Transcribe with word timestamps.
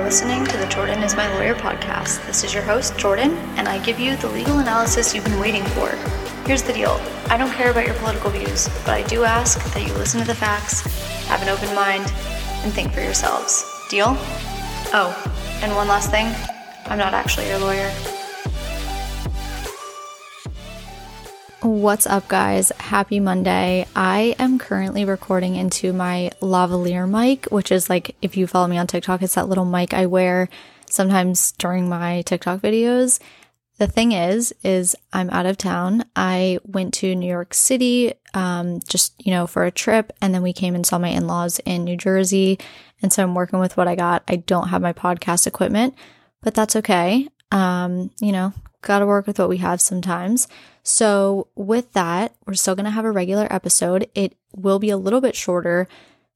are 0.00 0.04
listening 0.04 0.44
to 0.46 0.56
the 0.56 0.66
Jordan 0.66 1.02
is 1.02 1.14
My 1.14 1.30
Lawyer 1.34 1.54
podcast. 1.54 2.24
This 2.26 2.42
is 2.42 2.54
your 2.54 2.62
host, 2.62 2.96
Jordan, 2.96 3.32
and 3.56 3.68
I 3.68 3.82
give 3.84 4.00
you 4.00 4.16
the 4.16 4.28
legal 4.30 4.58
analysis 4.58 5.14
you've 5.14 5.24
been 5.24 5.38
waiting 5.38 5.62
for. 5.62 5.90
Here's 6.46 6.62
the 6.62 6.72
deal 6.72 6.98
I 7.28 7.36
don't 7.36 7.52
care 7.52 7.70
about 7.70 7.84
your 7.84 7.94
political 7.96 8.30
views, 8.30 8.68
but 8.86 8.90
I 8.90 9.02
do 9.02 9.24
ask 9.24 9.62
that 9.74 9.86
you 9.86 9.92
listen 9.94 10.20
to 10.20 10.26
the 10.26 10.34
facts, 10.34 10.80
have 11.26 11.42
an 11.42 11.48
open 11.48 11.74
mind, 11.74 12.04
and 12.62 12.72
think 12.72 12.92
for 12.92 13.00
yourselves. 13.00 13.64
Deal? 13.90 14.16
Oh, 14.92 15.12
and 15.62 15.74
one 15.76 15.88
last 15.88 16.10
thing 16.10 16.34
I'm 16.86 16.98
not 16.98 17.12
actually 17.12 17.48
your 17.48 17.58
lawyer. 17.58 17.92
What's 21.62 22.06
up, 22.06 22.26
guys? 22.26 22.72
Happy 22.78 23.20
Monday. 23.20 23.86
I 23.94 24.34
am 24.38 24.58
currently 24.58 25.04
recording 25.04 25.56
into 25.56 25.92
my 25.92 26.30
lavalier 26.40 27.06
mic, 27.06 27.44
which 27.50 27.70
is 27.70 27.90
like, 27.90 28.16
if 28.22 28.34
you 28.34 28.46
follow 28.46 28.66
me 28.66 28.78
on 28.78 28.86
TikTok, 28.86 29.20
it's 29.20 29.34
that 29.34 29.46
little 29.46 29.66
mic 29.66 29.92
I 29.92 30.06
wear 30.06 30.48
sometimes 30.88 31.52
during 31.52 31.86
my 31.86 32.22
TikTok 32.22 32.60
videos. 32.60 33.20
The 33.76 33.86
thing 33.86 34.12
is, 34.12 34.54
is 34.64 34.96
I'm 35.12 35.28
out 35.28 35.44
of 35.44 35.58
town. 35.58 36.06
I 36.16 36.60
went 36.64 36.94
to 36.94 37.14
New 37.14 37.28
York 37.28 37.52
City, 37.52 38.14
um, 38.32 38.80
just, 38.88 39.14
you 39.18 39.30
know, 39.30 39.46
for 39.46 39.66
a 39.66 39.70
trip. 39.70 40.14
And 40.22 40.34
then 40.34 40.40
we 40.40 40.54
came 40.54 40.74
and 40.74 40.86
saw 40.86 40.98
my 40.98 41.08
in-laws 41.08 41.58
in 41.66 41.84
New 41.84 41.98
Jersey. 41.98 42.58
And 43.02 43.12
so 43.12 43.22
I'm 43.22 43.34
working 43.34 43.58
with 43.58 43.76
what 43.76 43.86
I 43.86 43.96
got. 43.96 44.22
I 44.28 44.36
don't 44.36 44.68
have 44.68 44.80
my 44.80 44.94
podcast 44.94 45.46
equipment, 45.46 45.94
but 46.40 46.54
that's 46.54 46.76
okay. 46.76 47.28
Um, 47.52 48.10
you 48.18 48.32
know, 48.32 48.54
got 48.82 49.00
to 49.00 49.06
work 49.06 49.26
with 49.26 49.38
what 49.38 49.48
we 49.48 49.58
have 49.58 49.80
sometimes. 49.80 50.48
So, 50.82 51.48
with 51.54 51.92
that, 51.92 52.34
we're 52.46 52.54
still 52.54 52.74
going 52.74 52.84
to 52.84 52.90
have 52.90 53.04
a 53.04 53.10
regular 53.10 53.46
episode. 53.50 54.08
It 54.14 54.34
will 54.54 54.78
be 54.78 54.90
a 54.90 54.96
little 54.96 55.20
bit 55.20 55.36
shorter 55.36 55.88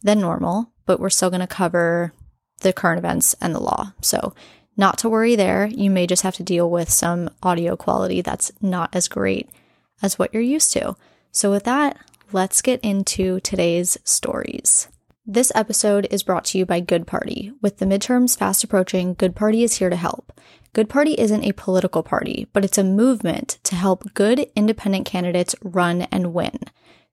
than 0.03 0.21
normal, 0.21 0.71
but 0.87 1.01
we're 1.01 1.11
still 1.11 1.31
going 1.31 1.41
to 1.41 1.47
cover 1.47 2.13
the 2.61 2.73
current 2.73 2.99
events 2.99 3.35
and 3.41 3.55
the 3.55 3.61
law. 3.61 3.93
So, 4.01 4.35
not 4.77 4.99
to 4.99 5.09
worry 5.09 5.37
there. 5.37 5.67
You 5.67 5.91
may 5.91 6.07
just 6.07 6.23
have 6.23 6.35
to 6.37 6.43
deal 6.43 6.69
with 6.69 6.91
some 6.91 7.31
audio 7.43 7.77
quality 7.77 8.21
that's 8.21 8.53
not 8.61 8.95
as 8.95 9.09
great 9.09 9.49
as 10.03 10.19
what 10.19 10.35
you're 10.35 10.43
used 10.43 10.73
to. 10.73 10.97
So, 11.31 11.51
with 11.51 11.65
that, 11.65 11.97
let's 12.33 12.61
get 12.61 12.81
into 12.81 13.41
today's 13.41 13.97
stories. 14.05 14.89
This 15.27 15.51
episode 15.55 16.07
is 16.11 16.23
brought 16.23 16.45
to 16.47 16.59
you 16.59 16.67
by 16.67 16.81
Good 16.81 17.07
Party. 17.07 17.53
With 17.63 17.79
the 17.79 17.87
midterms 17.87 18.37
fast 18.37 18.63
approaching, 18.63 19.15
Good 19.15 19.35
Party 19.35 19.63
is 19.63 19.79
here 19.79 19.89
to 19.89 19.97
help. 19.97 20.39
Good 20.75 20.89
Party 20.89 21.13
isn't 21.13 21.45
a 21.45 21.53
political 21.53 22.03
party, 22.03 22.49
but 22.53 22.65
it's 22.65 22.79
a 22.79 22.83
movement 22.83 23.59
to 23.63 23.77
help 23.77 24.13
good 24.13 24.51
independent 24.57 25.07
candidates 25.07 25.55
run 25.63 26.03
and 26.11 26.35
win. 26.35 26.59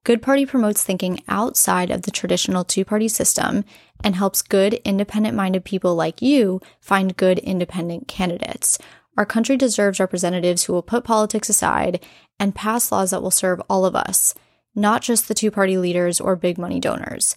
Good 0.04 0.24
Party 0.24 0.48
promotes 0.48 0.84
thinking 0.84 1.22
outside 1.28 1.92
of 1.92 2.02
the 2.02 2.10
traditional 2.10 2.64
two 2.64 2.84
party 2.84 3.08
system 3.08 3.64
and 4.04 4.16
helps 4.16 4.42
good 4.42 4.74
independent 4.84 5.36
minded 5.36 5.64
people 5.64 5.94
like 5.94 6.24
you 6.24 6.60
find 6.80 7.16
good 7.16 7.38
independent 7.38 8.08
candidates. 8.08 8.80
Our 9.16 9.28
country 9.28 9.58
deserves 9.58 10.00
representatives 10.00 10.64
who 10.64 10.74
will 10.74 10.82
put 10.82 11.04
politics 11.04 11.48
aside 11.48 12.04
and 12.40 12.56
pass 12.56 12.92
laws 12.92 13.12
that 13.12 13.22
will 13.22 13.30
serve 13.30 13.62
all 13.70 13.86
of 13.86 13.96
us, 13.96 14.34
not 14.74 15.04
just 15.04 15.28
the 15.28 15.36
two 15.36 15.52
party 15.52 15.78
leaders 15.78 16.20
or 16.20 16.36
big 16.36 16.58
money 16.58 16.80
donors. 16.80 17.36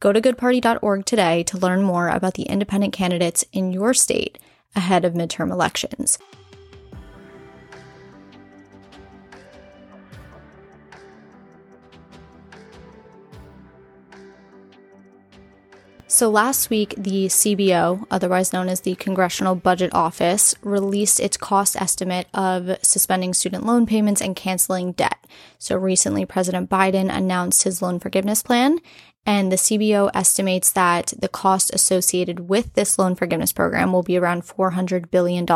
Go 0.00 0.14
to 0.14 0.20
goodparty.org 0.22 1.04
today 1.04 1.42
to 1.42 1.58
learn 1.58 1.82
more 1.82 2.08
about 2.08 2.34
the 2.34 2.44
independent 2.44 2.94
candidates 2.94 3.44
in 3.52 3.70
your 3.70 3.92
state 3.92 4.38
ahead 4.74 5.04
of 5.04 5.14
midterm 5.14 5.50
elections. 5.50 6.18
So, 16.10 16.30
last 16.30 16.70
week, 16.70 16.94
the 16.96 17.26
CBO, 17.26 18.06
otherwise 18.10 18.50
known 18.50 18.70
as 18.70 18.80
the 18.80 18.94
Congressional 18.94 19.54
Budget 19.54 19.94
Office, 19.94 20.54
released 20.62 21.20
its 21.20 21.36
cost 21.36 21.76
estimate 21.76 22.28
of 22.32 22.78
suspending 22.80 23.34
student 23.34 23.66
loan 23.66 23.84
payments 23.84 24.22
and 24.22 24.34
canceling 24.34 24.92
debt. 24.92 25.18
So, 25.58 25.76
recently, 25.76 26.24
President 26.24 26.70
Biden 26.70 27.14
announced 27.14 27.64
his 27.64 27.82
loan 27.82 28.00
forgiveness 28.00 28.42
plan, 28.42 28.78
and 29.26 29.52
the 29.52 29.56
CBO 29.56 30.10
estimates 30.14 30.72
that 30.72 31.12
the 31.18 31.28
cost 31.28 31.74
associated 31.74 32.48
with 32.48 32.72
this 32.72 32.98
loan 32.98 33.14
forgiveness 33.14 33.52
program 33.52 33.92
will 33.92 34.02
be 34.02 34.16
around 34.16 34.44
$400 34.44 35.10
billion. 35.10 35.46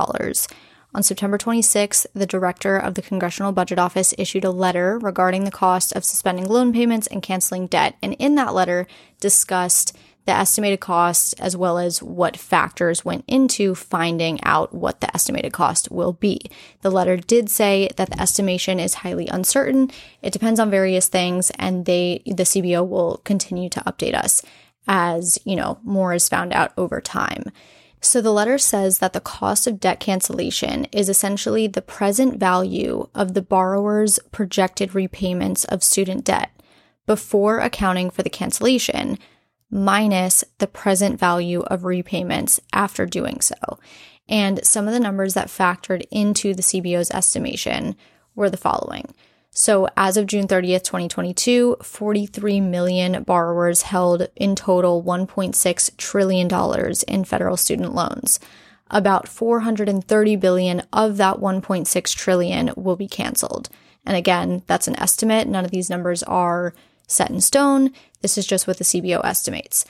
On 0.95 1.03
September 1.03 1.39
26, 1.39 2.07
the 2.13 2.27
director 2.27 2.77
of 2.77 2.93
the 2.93 3.01
Congressional 3.01 3.53
Budget 3.53 3.79
Office 3.79 4.13
issued 4.19 4.45
a 4.45 4.51
letter 4.51 4.99
regarding 4.99 5.45
the 5.45 5.51
cost 5.51 5.97
of 5.97 6.05
suspending 6.05 6.47
loan 6.47 6.75
payments 6.75 7.07
and 7.07 7.23
canceling 7.23 7.67
debt. 7.67 7.97
And 8.03 8.13
in 8.19 8.35
that 8.35 8.53
letter, 8.53 8.87
discussed 9.19 9.97
the 10.25 10.33
estimated 10.33 10.81
cost 10.81 11.35
as 11.41 11.57
well 11.57 11.79
as 11.79 12.03
what 12.03 12.37
factors 12.37 13.05
went 13.05 13.25
into 13.27 13.75
finding 13.75 14.43
out 14.45 14.75
what 14.75 15.01
the 15.01 15.13
estimated 15.15 15.53
cost 15.53 15.91
will 15.91 16.13
be. 16.13 16.41
The 16.83 16.91
letter 16.91 17.17
did 17.17 17.51
say 17.51 17.91
that 17.97 18.11
the 18.11 18.21
estimation 18.21 18.79
is 18.79 18.95
highly 18.95 19.27
uncertain. 19.29 19.91
It 20.23 20.33
depends 20.33 20.61
on 20.61 20.71
various 20.71 21.09
things 21.09 21.51
and 21.59 21.87
they 21.87 22.23
the 22.27 22.45
CBO 22.45 22.87
will 22.89 23.21
continue 23.25 23.69
to 23.71 23.81
update 23.81 24.15
us 24.15 24.43
as, 24.87 25.39
you 25.45 25.57
know, 25.57 25.79
more 25.83 26.13
is 26.15 26.29
found 26.29 26.53
out 26.53 26.73
over 26.77 27.01
time. 27.01 27.45
So 28.01 28.21
the 28.21 28.33
letter 28.33 28.59
says 28.59 28.99
that 28.99 29.13
the 29.13 29.21
cost 29.21 29.69
of 29.69 29.79
debt 29.79 30.01
cancellation 30.01 30.87
is 30.87 31.09
essentially 31.09 31.69
the 31.69 31.83
present 31.83 32.39
value 32.39 33.09
of 33.15 33.35
the 33.35 33.43
borrower's 33.43 34.19
projected 34.33 34.95
repayments 34.95 35.65
of 35.65 35.85
student 35.85 36.25
debt 36.25 36.51
before 37.07 37.61
accounting 37.61 38.11
for 38.11 38.25
the 38.25 38.31
cancellation 38.31 39.19
minus 39.73 40.45
the 40.59 40.67
present 40.67 41.19
value 41.19 41.63
of 41.63 41.85
repayments 41.85 42.61
after 42.73 43.07
doing 43.07 43.41
so. 43.41 43.57
And 44.29 44.65
some 44.65 44.87
of 44.87 44.95
the 44.95 45.01
numbers 45.01 45.35
that 45.35 45.49
factored 45.49 46.05
into 46.11 46.55
the 46.55 46.63
CBO's 46.63 47.11
estimation 47.11 47.97
were 48.35 48.51
the 48.51 48.57
following. 48.57 49.13
So, 49.55 49.89
as 49.97 50.17
of 50.17 50.27
June 50.27 50.47
30th, 50.47 50.85
2022, 50.85 51.77
43 51.83 52.61
million 52.61 53.23
borrowers 53.25 53.83
held 53.83 54.29
in 54.37 54.55
total 54.55 55.03
$1.6 55.03 55.97
trillion 55.99 56.95
in 57.09 57.25
federal 57.25 57.57
student 57.59 57.95
loans. 57.95 58.41
About 58.91 59.29
430 59.29 60.37
billion 60.37 60.83
of 60.93 61.19
that 61.19 61.37
1.6 61.37 62.15
trillion 62.15 62.71
will 62.77 62.97
be 62.97 63.09
canceled. 63.09 63.69
And 64.07 64.17
again, 64.17 64.63
that's 64.67 64.89
an 64.89 64.99
estimate. 64.99 65.49
None 65.49 65.65
of 65.65 65.71
these 65.71 65.91
numbers 65.91 66.23
are 66.23 66.73
set 67.13 67.31
in 67.31 67.41
stone. 67.41 67.93
This 68.21 68.37
is 68.37 68.47
just 68.47 68.67
what 68.67 68.79
the 68.79 68.85
CBO 68.85 69.25
estimates. 69.25 69.85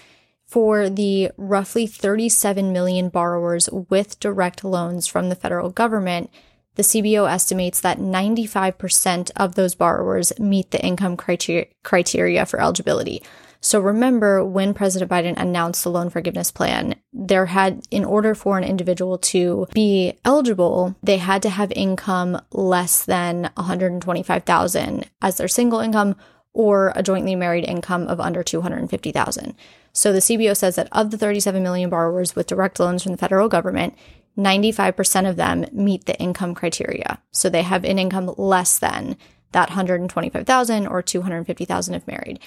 For 0.47 0.91
the 0.91 1.31
roughly 1.39 1.87
37 1.87 2.73
million 2.73 3.09
borrowers 3.09 3.71
with 3.71 4.21
direct 4.21 4.65
loans 4.65 5.07
from 5.07 5.29
the 5.29 5.35
federal 5.35 5.71
government, 5.71 6.31
the 6.75 6.83
CBO 6.83 7.31
estimates 7.31 7.81
that 7.81 7.99
95% 7.99 9.31
of 9.37 9.55
those 9.55 9.75
borrowers 9.75 10.39
meet 10.39 10.71
the 10.71 10.85
income 10.85 11.17
criteria, 11.17 12.47
for 12.47 12.61
eligibility. 12.61 13.23
So 13.65 13.79
remember 13.79 14.45
when 14.45 14.75
President 14.75 15.11
Biden 15.11 15.37
announced 15.37 15.85
the 15.85 15.91
loan 15.91 16.11
forgiveness 16.11 16.51
plan, 16.51 16.97
there 17.13 17.47
had, 17.47 17.87
in 17.91 18.05
order 18.05 18.35
for 18.35 18.59
an 18.59 18.65
individual 18.65 19.19
to 19.19 19.69
be 19.73 20.15
eligible, 20.25 20.97
they 21.03 21.19
had 21.19 21.43
to 21.43 21.51
have 21.51 21.71
income 21.73 22.41
less 22.51 23.05
than 23.05 23.51
125,000 23.55 25.09
as 25.23 25.37
their 25.37 25.49
single 25.49 25.79
income 25.79 26.17
or 26.55 26.93
a 26.95 27.03
jointly 27.03 27.35
married 27.35 27.65
income 27.65 28.07
of 28.09 28.21
under 28.21 28.43
250,000. 28.43 29.55
So 29.93 30.13
the 30.13 30.19
CBO 30.21 30.57
says 30.57 30.77
that 30.77 30.89
of 30.93 31.11
the 31.11 31.19
37 31.19 31.63
million 31.63 31.91
borrowers 31.91 32.35
with 32.35 32.47
direct 32.47 32.79
loans 32.81 33.03
from 33.03 33.13
the 33.13 33.19
federal 33.19 33.49
government, 33.49 33.95
95% 34.39 35.29
of 35.29 35.37
them 35.37 35.67
meet 35.73 36.07
the 36.07 36.19
income 36.19 36.55
criteria. 36.55 37.21
So 37.31 37.49
they 37.49 37.63
have 37.63 37.85
an 37.85 37.99
income 37.99 38.33
less 38.37 38.79
than 38.79 39.17
that 39.53 39.69
125,000 39.71 40.87
or 40.87 41.03
250,000 41.03 41.95
if 41.95 42.07
married. 42.07 42.41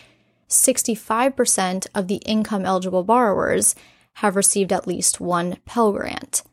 65% 0.49 1.87
of 1.93 2.07
the 2.07 2.15
income 2.17 2.65
eligible 2.65 3.03
borrowers 3.03 3.75
have 4.13 4.35
received 4.35 4.71
at 4.71 4.87
least 4.87 5.19
one 5.19 5.57
Pell 5.65 5.91
Grant. 5.91 6.43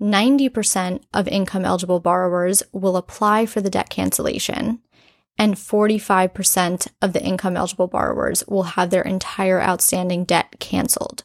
90% 0.00 1.02
of 1.12 1.28
income 1.28 1.64
eligible 1.64 2.00
borrowers 2.00 2.62
will 2.72 2.96
apply 2.96 3.46
for 3.46 3.60
the 3.60 3.70
debt 3.70 3.90
cancellation, 3.90 4.80
and 5.38 5.54
45% 5.54 6.88
of 7.02 7.12
the 7.12 7.22
income 7.22 7.56
eligible 7.56 7.88
borrowers 7.88 8.44
will 8.46 8.62
have 8.62 8.90
their 8.90 9.02
entire 9.02 9.60
outstanding 9.60 10.24
debt 10.24 10.56
canceled. 10.60 11.24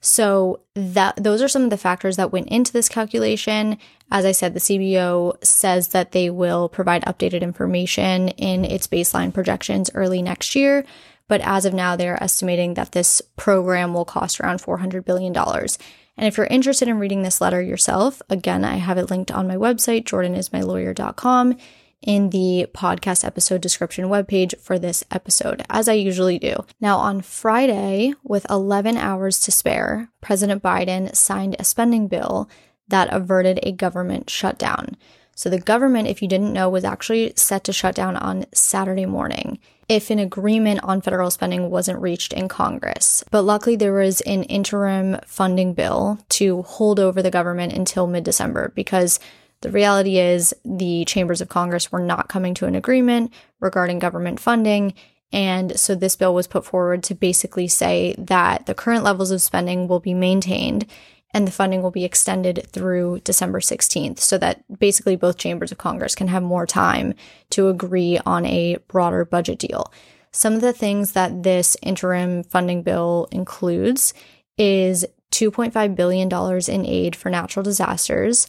So 0.00 0.60
that 0.74 1.22
those 1.22 1.40
are 1.40 1.48
some 1.48 1.62
of 1.62 1.70
the 1.70 1.76
factors 1.76 2.16
that 2.16 2.32
went 2.32 2.48
into 2.48 2.72
this 2.72 2.88
calculation. 2.88 3.78
As 4.10 4.24
I 4.24 4.32
said, 4.32 4.52
the 4.52 4.60
CBO 4.60 5.42
says 5.44 5.88
that 5.88 6.10
they 6.10 6.28
will 6.28 6.68
provide 6.68 7.04
updated 7.04 7.42
information 7.42 8.28
in 8.28 8.64
its 8.64 8.88
baseline 8.88 9.32
projections 9.32 9.90
early 9.94 10.20
next 10.20 10.56
year, 10.56 10.84
but 11.28 11.40
as 11.42 11.64
of 11.64 11.72
now 11.72 11.94
they're 11.94 12.22
estimating 12.22 12.74
that 12.74 12.92
this 12.92 13.22
program 13.36 13.94
will 13.94 14.04
cost 14.04 14.40
around 14.40 14.60
400 14.60 15.04
billion 15.04 15.32
dollars. 15.32 15.78
And 16.16 16.26
if 16.26 16.36
you're 16.36 16.46
interested 16.46 16.88
in 16.88 16.98
reading 16.98 17.22
this 17.22 17.40
letter 17.40 17.62
yourself, 17.62 18.20
again, 18.28 18.64
I 18.64 18.76
have 18.76 18.98
it 18.98 19.08
linked 19.08 19.30
on 19.30 19.48
my 19.48 19.56
website 19.56 20.04
jordanismylawyer.com 20.04 21.56
in 22.02 22.30
the 22.30 22.66
podcast 22.74 23.24
episode 23.24 23.60
description 23.60 24.06
webpage 24.06 24.58
for 24.60 24.78
this 24.78 25.04
episode, 25.10 25.62
as 25.70 25.88
I 25.88 25.94
usually 25.94 26.38
do. 26.38 26.56
Now, 26.80 26.98
on 26.98 27.20
Friday, 27.20 28.14
with 28.22 28.46
11 28.50 28.96
hours 28.96 29.40
to 29.40 29.52
spare, 29.52 30.08
President 30.20 30.62
Biden 30.62 31.14
signed 31.14 31.56
a 31.58 31.64
spending 31.64 32.08
bill 32.08 32.48
that 32.88 33.12
averted 33.12 33.60
a 33.62 33.72
government 33.72 34.28
shutdown. 34.28 34.96
So, 35.34 35.48
the 35.48 35.58
government, 35.58 36.08
if 36.08 36.20
you 36.20 36.28
didn't 36.28 36.52
know, 36.52 36.68
was 36.68 36.84
actually 36.84 37.32
set 37.36 37.64
to 37.64 37.72
shut 37.72 37.94
down 37.94 38.16
on 38.16 38.44
Saturday 38.52 39.06
morning 39.06 39.58
if 39.88 40.10
an 40.10 40.18
agreement 40.18 40.80
on 40.82 41.00
federal 41.00 41.30
spending 41.30 41.70
wasn't 41.70 42.00
reached 42.00 42.32
in 42.32 42.48
Congress. 42.48 43.24
But 43.30 43.42
luckily, 43.42 43.76
there 43.76 43.94
was 43.94 44.20
an 44.22 44.44
interim 44.44 45.18
funding 45.26 45.74
bill 45.74 46.18
to 46.30 46.62
hold 46.62 47.00
over 47.00 47.22
the 47.22 47.30
government 47.30 47.72
until 47.72 48.06
mid 48.06 48.24
December 48.24 48.72
because 48.74 49.18
the 49.62 49.70
reality 49.70 50.18
is 50.18 50.54
the 50.64 51.04
chambers 51.06 51.40
of 51.40 51.48
Congress 51.48 51.90
were 51.90 52.00
not 52.00 52.28
coming 52.28 52.54
to 52.54 52.66
an 52.66 52.74
agreement 52.74 53.32
regarding 53.60 53.98
government 53.98 54.38
funding. 54.38 54.94
And 55.32 55.78
so 55.78 55.94
this 55.94 56.16
bill 56.16 56.34
was 56.34 56.46
put 56.46 56.64
forward 56.64 57.02
to 57.04 57.14
basically 57.14 57.68
say 57.68 58.14
that 58.18 58.66
the 58.66 58.74
current 58.74 59.04
levels 59.04 59.30
of 59.30 59.40
spending 59.40 59.88
will 59.88 60.00
be 60.00 60.14
maintained 60.14 60.86
and 61.34 61.46
the 61.46 61.52
funding 61.52 61.82
will 61.82 61.90
be 61.90 62.04
extended 62.04 62.66
through 62.70 63.20
December 63.20 63.60
16th 63.60 64.18
so 64.18 64.36
that 64.38 64.62
basically 64.78 65.16
both 65.16 65.38
chambers 65.38 65.72
of 65.72 65.78
Congress 65.78 66.14
can 66.14 66.28
have 66.28 66.42
more 66.42 66.66
time 66.66 67.14
to 67.50 67.68
agree 67.68 68.18
on 68.26 68.44
a 68.44 68.76
broader 68.88 69.24
budget 69.24 69.58
deal. 69.58 69.90
Some 70.30 70.54
of 70.54 70.60
the 70.60 70.72
things 70.72 71.12
that 71.12 71.42
this 71.42 71.76
interim 71.82 72.42
funding 72.42 72.82
bill 72.82 73.28
includes 73.30 74.12
is 74.58 75.06
$2.5 75.30 75.96
billion 75.96 76.30
in 76.30 76.86
aid 76.86 77.16
for 77.16 77.30
natural 77.30 77.62
disasters, 77.62 78.46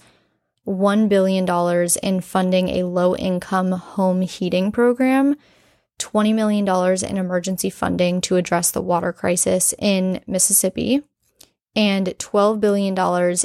$1 0.67 1.09
billion 1.09 1.87
in 2.03 2.21
funding 2.21 2.69
a 2.69 2.83
low 2.83 3.15
income 3.15 3.71
home 3.71 4.21
heating 4.21 4.71
program, 4.71 5.35
$20 5.99 6.33
million 6.33 6.67
in 7.05 7.17
emergency 7.17 7.69
funding 7.69 8.21
to 8.21 8.35
address 8.35 8.71
the 8.71 8.81
water 8.81 9.13
crisis 9.13 9.73
in 9.79 10.21
Mississippi, 10.27 11.03
and 11.75 12.07
$12 12.07 12.59
billion 12.59 12.95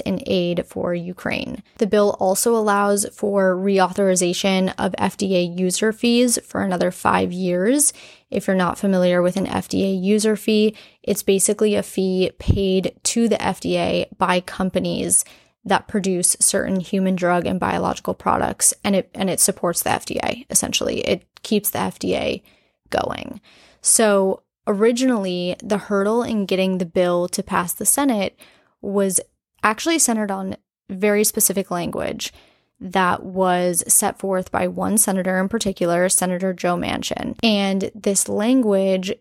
in 0.05 0.23
aid 0.27 0.67
for 0.67 0.95
Ukraine. 0.95 1.63
The 1.79 1.87
bill 1.87 2.15
also 2.21 2.55
allows 2.55 3.07
for 3.15 3.57
reauthorization 3.57 4.75
of 4.77 4.93
FDA 4.93 5.59
user 5.59 5.93
fees 5.93 6.39
for 6.45 6.61
another 6.61 6.91
five 6.91 7.33
years. 7.33 7.93
If 8.31 8.47
you're 8.47 8.57
not 8.57 8.79
familiar 8.79 9.23
with 9.23 9.37
an 9.37 9.47
FDA 9.47 10.01
user 10.01 10.37
fee, 10.37 10.77
it's 11.03 11.23
basically 11.23 11.75
a 11.75 11.83
fee 11.83 12.33
paid 12.39 12.95
to 13.05 13.29
the 13.29 13.37
FDA 13.37 14.07
by 14.19 14.41
companies 14.41 15.25
that 15.65 15.89
produce 15.89 16.37
certain 16.41 16.81
human 16.81 17.17
drug 17.17 17.47
and 17.47 17.61
biological 17.61 18.15
products 18.15 18.73
and 18.85 18.97
it 18.97 19.11
and 19.15 19.29
it 19.29 19.41
supports 19.41 19.83
the 19.83 19.91
FDA 19.91 20.47
essentially. 20.51 21.01
It 21.01 21.25
keeps 21.43 21.71
the 21.71 21.79
FDA 21.79 22.43
going. 22.91 23.41
So 23.81 24.43
originally 24.67 25.57
the 25.63 25.79
hurdle 25.79 26.23
in 26.23 26.47
getting 26.47 26.79
the 26.79 26.87
bill 26.87 27.29
to 27.29 27.43
pass 27.43 27.73
the 27.73 27.87
Senate 27.87 28.39
was 28.81 29.21
actually 29.63 29.99
centered 29.99 30.31
on 30.31 30.57
very 30.89 31.25
specific 31.25 31.71
language 31.71 32.33
that 32.81 33.25
was 33.25 33.83
set 33.93 34.19
forth 34.19 34.53
by 34.53 34.69
one 34.69 34.99
senator 34.99 35.39
in 35.39 35.49
particular, 35.49 36.09
Senator 36.09 36.53
Joe 36.53 36.77
Manchin. 36.77 37.37
And 37.43 37.91
this 37.95 38.29
language 38.29 39.13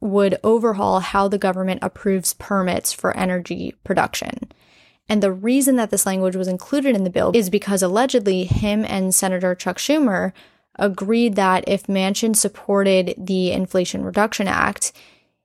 would 0.00 0.38
overhaul 0.42 1.00
how 1.00 1.28
the 1.28 1.38
government 1.38 1.80
approves 1.82 2.34
permits 2.34 2.92
for 2.92 3.16
energy 3.16 3.74
production. 3.84 4.52
And 5.08 5.22
the 5.22 5.32
reason 5.32 5.76
that 5.76 5.90
this 5.90 6.06
language 6.06 6.36
was 6.36 6.48
included 6.48 6.96
in 6.96 7.04
the 7.04 7.10
bill 7.10 7.32
is 7.34 7.50
because 7.50 7.82
allegedly 7.82 8.44
him 8.44 8.84
and 8.84 9.14
Senator 9.14 9.54
Chuck 9.54 9.78
Schumer 9.78 10.32
agreed 10.76 11.36
that 11.36 11.64
if 11.66 11.84
Manchin 11.84 12.34
supported 12.34 13.14
the 13.18 13.52
Inflation 13.52 14.04
Reduction 14.04 14.48
Act, 14.48 14.92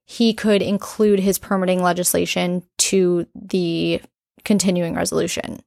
he 0.06 0.34
could 0.34 0.62
include 0.62 1.20
his 1.20 1.38
permitting 1.38 1.84
legislation 1.84 2.64
to 2.78 3.28
the 3.36 4.02
continuing 4.44 4.96
resolution. 4.96 5.62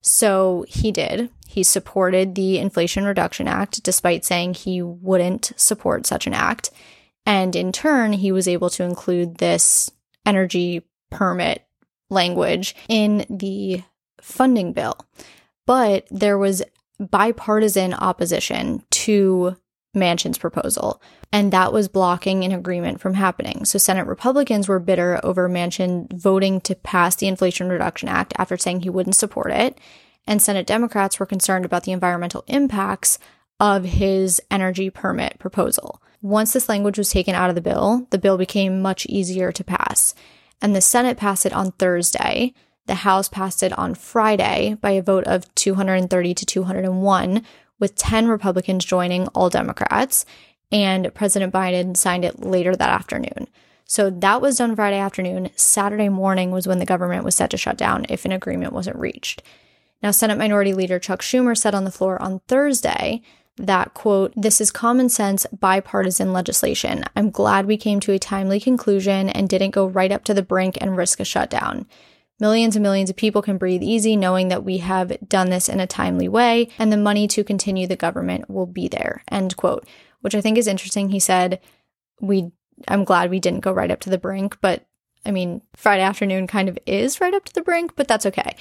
So 0.00 0.64
he 0.66 0.90
did. 0.90 1.30
He 1.46 1.62
supported 1.62 2.34
the 2.34 2.58
Inflation 2.58 3.04
Reduction 3.04 3.46
Act 3.46 3.82
despite 3.82 4.24
saying 4.24 4.54
he 4.54 4.82
wouldn't 4.82 5.52
support 5.56 6.06
such 6.06 6.26
an 6.26 6.34
act. 6.34 6.70
And 7.26 7.54
in 7.54 7.70
turn, 7.70 8.14
he 8.14 8.32
was 8.32 8.48
able 8.48 8.70
to 8.70 8.82
include 8.82 9.36
this 9.36 9.90
energy 10.24 10.82
permit 11.10 11.64
language 12.10 12.74
in 12.88 13.24
the 13.30 13.82
funding 14.20 14.72
bill. 14.72 14.96
But 15.66 16.06
there 16.10 16.36
was 16.38 16.62
bipartisan 16.98 17.94
opposition 17.94 18.82
to 18.90 19.56
Manchin's 19.96 20.38
proposal, 20.38 21.02
and 21.32 21.52
that 21.52 21.72
was 21.72 21.88
blocking 21.88 22.44
an 22.44 22.52
agreement 22.52 23.00
from 23.00 23.14
happening. 23.14 23.64
So 23.64 23.78
Senate 23.78 24.06
Republicans 24.06 24.68
were 24.68 24.78
bitter 24.78 25.18
over 25.24 25.48
Manchin 25.48 26.12
voting 26.12 26.60
to 26.62 26.74
pass 26.76 27.16
the 27.16 27.26
Inflation 27.26 27.68
Reduction 27.68 28.08
Act 28.08 28.32
after 28.36 28.56
saying 28.56 28.80
he 28.80 28.90
wouldn't 28.90 29.16
support 29.16 29.50
it, 29.50 29.78
and 30.26 30.40
Senate 30.40 30.66
Democrats 30.66 31.18
were 31.18 31.26
concerned 31.26 31.64
about 31.64 31.84
the 31.84 31.92
environmental 31.92 32.44
impacts 32.46 33.18
of 33.58 33.84
his 33.84 34.40
energy 34.50 34.90
permit 34.90 35.38
proposal. 35.38 36.00
Once 36.22 36.52
this 36.52 36.68
language 36.68 36.98
was 36.98 37.10
taken 37.10 37.34
out 37.34 37.48
of 37.48 37.56
the 37.56 37.60
bill, 37.60 38.06
the 38.10 38.18
bill 38.18 38.38
became 38.38 38.82
much 38.82 39.06
easier 39.06 39.50
to 39.50 39.64
pass. 39.64 40.14
And 40.62 40.76
the 40.76 40.80
Senate 40.80 41.16
passed 41.16 41.46
it 41.46 41.52
on 41.52 41.72
Thursday, 41.72 42.54
the 42.86 42.96
House 42.96 43.28
passed 43.28 43.62
it 43.62 43.76
on 43.78 43.94
Friday 43.94 44.76
by 44.80 44.90
a 44.90 45.02
vote 45.02 45.24
of 45.24 45.54
230 45.54 46.34
to 46.34 46.46
201, 46.46 47.44
with 47.78 47.94
10 47.94 48.28
Republicans 48.28 48.84
joining 48.84 49.28
all 49.28 49.48
Democrats, 49.48 50.24
and 50.72 51.14
President 51.14 51.52
Biden 51.52 51.96
signed 51.96 52.24
it 52.24 52.40
later 52.40 52.74
that 52.74 52.90
afternoon. 52.90 53.48
So 53.84 54.10
that 54.10 54.40
was 54.40 54.58
done 54.58 54.76
Friday 54.76 54.98
afternoon. 54.98 55.50
Saturday 55.56 56.08
morning 56.08 56.50
was 56.50 56.66
when 56.68 56.78
the 56.78 56.86
government 56.86 57.24
was 57.24 57.34
set 57.34 57.50
to 57.50 57.56
shut 57.56 57.76
down 57.76 58.06
if 58.08 58.24
an 58.24 58.32
agreement 58.32 58.72
wasn't 58.72 58.98
reached. 58.98 59.42
Now, 60.02 60.12
Senate 60.12 60.38
Minority 60.38 60.72
Leader 60.72 60.98
Chuck 60.98 61.22
Schumer 61.22 61.56
said 61.56 61.74
on 61.74 61.84
the 61.84 61.90
floor 61.90 62.20
on 62.22 62.40
Thursday 62.48 63.22
that, 63.66 63.94
quote, 63.94 64.32
this 64.36 64.60
is 64.60 64.70
common 64.70 65.08
sense 65.08 65.46
bipartisan 65.52 66.32
legislation. 66.32 67.04
I'm 67.16 67.30
glad 67.30 67.66
we 67.66 67.76
came 67.76 68.00
to 68.00 68.12
a 68.12 68.18
timely 68.18 68.60
conclusion 68.60 69.28
and 69.28 69.48
didn't 69.48 69.70
go 69.70 69.86
right 69.86 70.12
up 70.12 70.24
to 70.24 70.34
the 70.34 70.42
brink 70.42 70.78
and 70.80 70.96
risk 70.96 71.20
a 71.20 71.24
shutdown. 71.24 71.86
Millions 72.38 72.74
and 72.74 72.82
millions 72.82 73.10
of 73.10 73.16
people 73.16 73.42
can 73.42 73.58
breathe 73.58 73.82
easy 73.82 74.16
knowing 74.16 74.48
that 74.48 74.64
we 74.64 74.78
have 74.78 75.16
done 75.28 75.50
this 75.50 75.68
in 75.68 75.78
a 75.78 75.86
timely 75.86 76.28
way 76.28 76.68
and 76.78 76.90
the 76.90 76.96
money 76.96 77.28
to 77.28 77.44
continue 77.44 77.86
the 77.86 77.96
government 77.96 78.48
will 78.48 78.66
be 78.66 78.88
there. 78.88 79.22
End 79.30 79.56
quote. 79.56 79.86
Which 80.22 80.34
I 80.34 80.40
think 80.40 80.58
is 80.58 80.66
interesting. 80.66 81.10
He 81.10 81.20
said, 81.20 81.60
We 82.20 82.52
I'm 82.88 83.04
glad 83.04 83.30
we 83.30 83.40
didn't 83.40 83.60
go 83.60 83.72
right 83.72 83.90
up 83.90 84.00
to 84.00 84.10
the 84.10 84.18
brink, 84.18 84.58
but 84.60 84.86
I 85.24 85.30
mean, 85.30 85.62
Friday 85.76 86.02
afternoon 86.02 86.46
kind 86.46 86.68
of 86.68 86.78
is 86.86 87.20
right 87.20 87.34
up 87.34 87.44
to 87.44 87.52
the 87.52 87.62
brink, 87.62 87.92
but 87.96 88.08
that's 88.08 88.26
okay. 88.26 88.56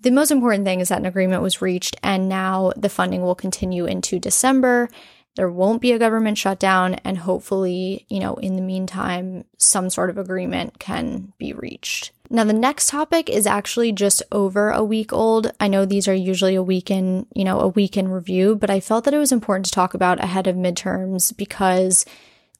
The 0.00 0.10
most 0.10 0.30
important 0.30 0.64
thing 0.64 0.80
is 0.80 0.88
that 0.88 0.98
an 0.98 1.06
agreement 1.06 1.42
was 1.42 1.60
reached 1.60 1.96
and 2.02 2.28
now 2.28 2.72
the 2.76 2.88
funding 2.88 3.22
will 3.22 3.34
continue 3.34 3.84
into 3.84 4.18
December 4.18 4.88
there 5.36 5.50
won't 5.50 5.80
be 5.80 5.92
a 5.92 5.98
government 5.98 6.38
shutdown 6.38 6.94
and 6.96 7.18
hopefully, 7.18 8.04
you 8.08 8.20
know, 8.20 8.34
in 8.34 8.56
the 8.56 8.62
meantime, 8.62 9.44
some 9.58 9.88
sort 9.88 10.10
of 10.10 10.18
agreement 10.18 10.78
can 10.78 11.32
be 11.38 11.52
reached. 11.52 12.10
Now, 12.28 12.44
the 12.44 12.52
next 12.52 12.88
topic 12.88 13.28
is 13.28 13.46
actually 13.46 13.92
just 13.92 14.22
over 14.30 14.70
a 14.70 14.84
week 14.84 15.12
old. 15.12 15.52
I 15.58 15.68
know 15.68 15.84
these 15.84 16.08
are 16.08 16.14
usually 16.14 16.54
a 16.54 16.62
week 16.62 16.90
in, 16.90 17.26
you 17.34 17.44
know, 17.44 17.60
a 17.60 17.68
week 17.68 17.96
in 17.96 18.08
review, 18.08 18.54
but 18.54 18.70
I 18.70 18.80
felt 18.80 19.04
that 19.04 19.14
it 19.14 19.18
was 19.18 19.32
important 19.32 19.66
to 19.66 19.72
talk 19.72 19.94
about 19.94 20.22
ahead 20.22 20.46
of 20.46 20.56
midterms 20.56 21.36
because 21.36 22.04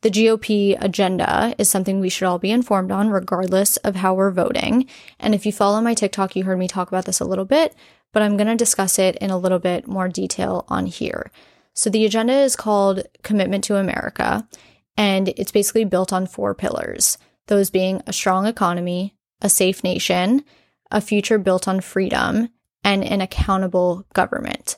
the 0.02 0.10
GOP 0.10 0.76
agenda 0.80 1.54
is 1.58 1.68
something 1.68 2.00
we 2.00 2.08
should 2.08 2.26
all 2.26 2.38
be 2.38 2.50
informed 2.50 2.90
on, 2.90 3.10
regardless 3.10 3.76
of 3.78 3.96
how 3.96 4.14
we're 4.14 4.30
voting. 4.30 4.86
And 5.18 5.34
if 5.34 5.44
you 5.44 5.52
follow 5.52 5.80
my 5.80 5.94
TikTok, 5.94 6.34
you 6.34 6.44
heard 6.44 6.58
me 6.58 6.68
talk 6.68 6.88
about 6.88 7.04
this 7.04 7.20
a 7.20 7.24
little 7.24 7.44
bit, 7.44 7.74
but 8.12 8.22
I'm 8.22 8.36
going 8.36 8.46
to 8.48 8.56
discuss 8.56 8.98
it 8.98 9.16
in 9.16 9.30
a 9.30 9.38
little 9.38 9.58
bit 9.58 9.86
more 9.86 10.08
detail 10.08 10.64
on 10.68 10.86
here. 10.86 11.30
So 11.74 11.90
the 11.90 12.04
agenda 12.04 12.32
is 12.32 12.56
called 12.56 13.02
Commitment 13.22 13.64
to 13.64 13.76
America, 13.76 14.48
and 14.96 15.28
it's 15.28 15.52
basically 15.52 15.84
built 15.84 16.12
on 16.12 16.26
four 16.26 16.54
pillars 16.54 17.18
those 17.46 17.70
being 17.70 18.00
a 18.06 18.12
strong 18.12 18.46
economy, 18.46 19.16
a 19.42 19.48
safe 19.48 19.82
nation, 19.82 20.44
a 20.92 21.00
future 21.00 21.36
built 21.36 21.66
on 21.66 21.80
freedom, 21.80 22.48
and 22.84 23.02
an 23.02 23.20
accountable 23.20 24.06
government. 24.12 24.76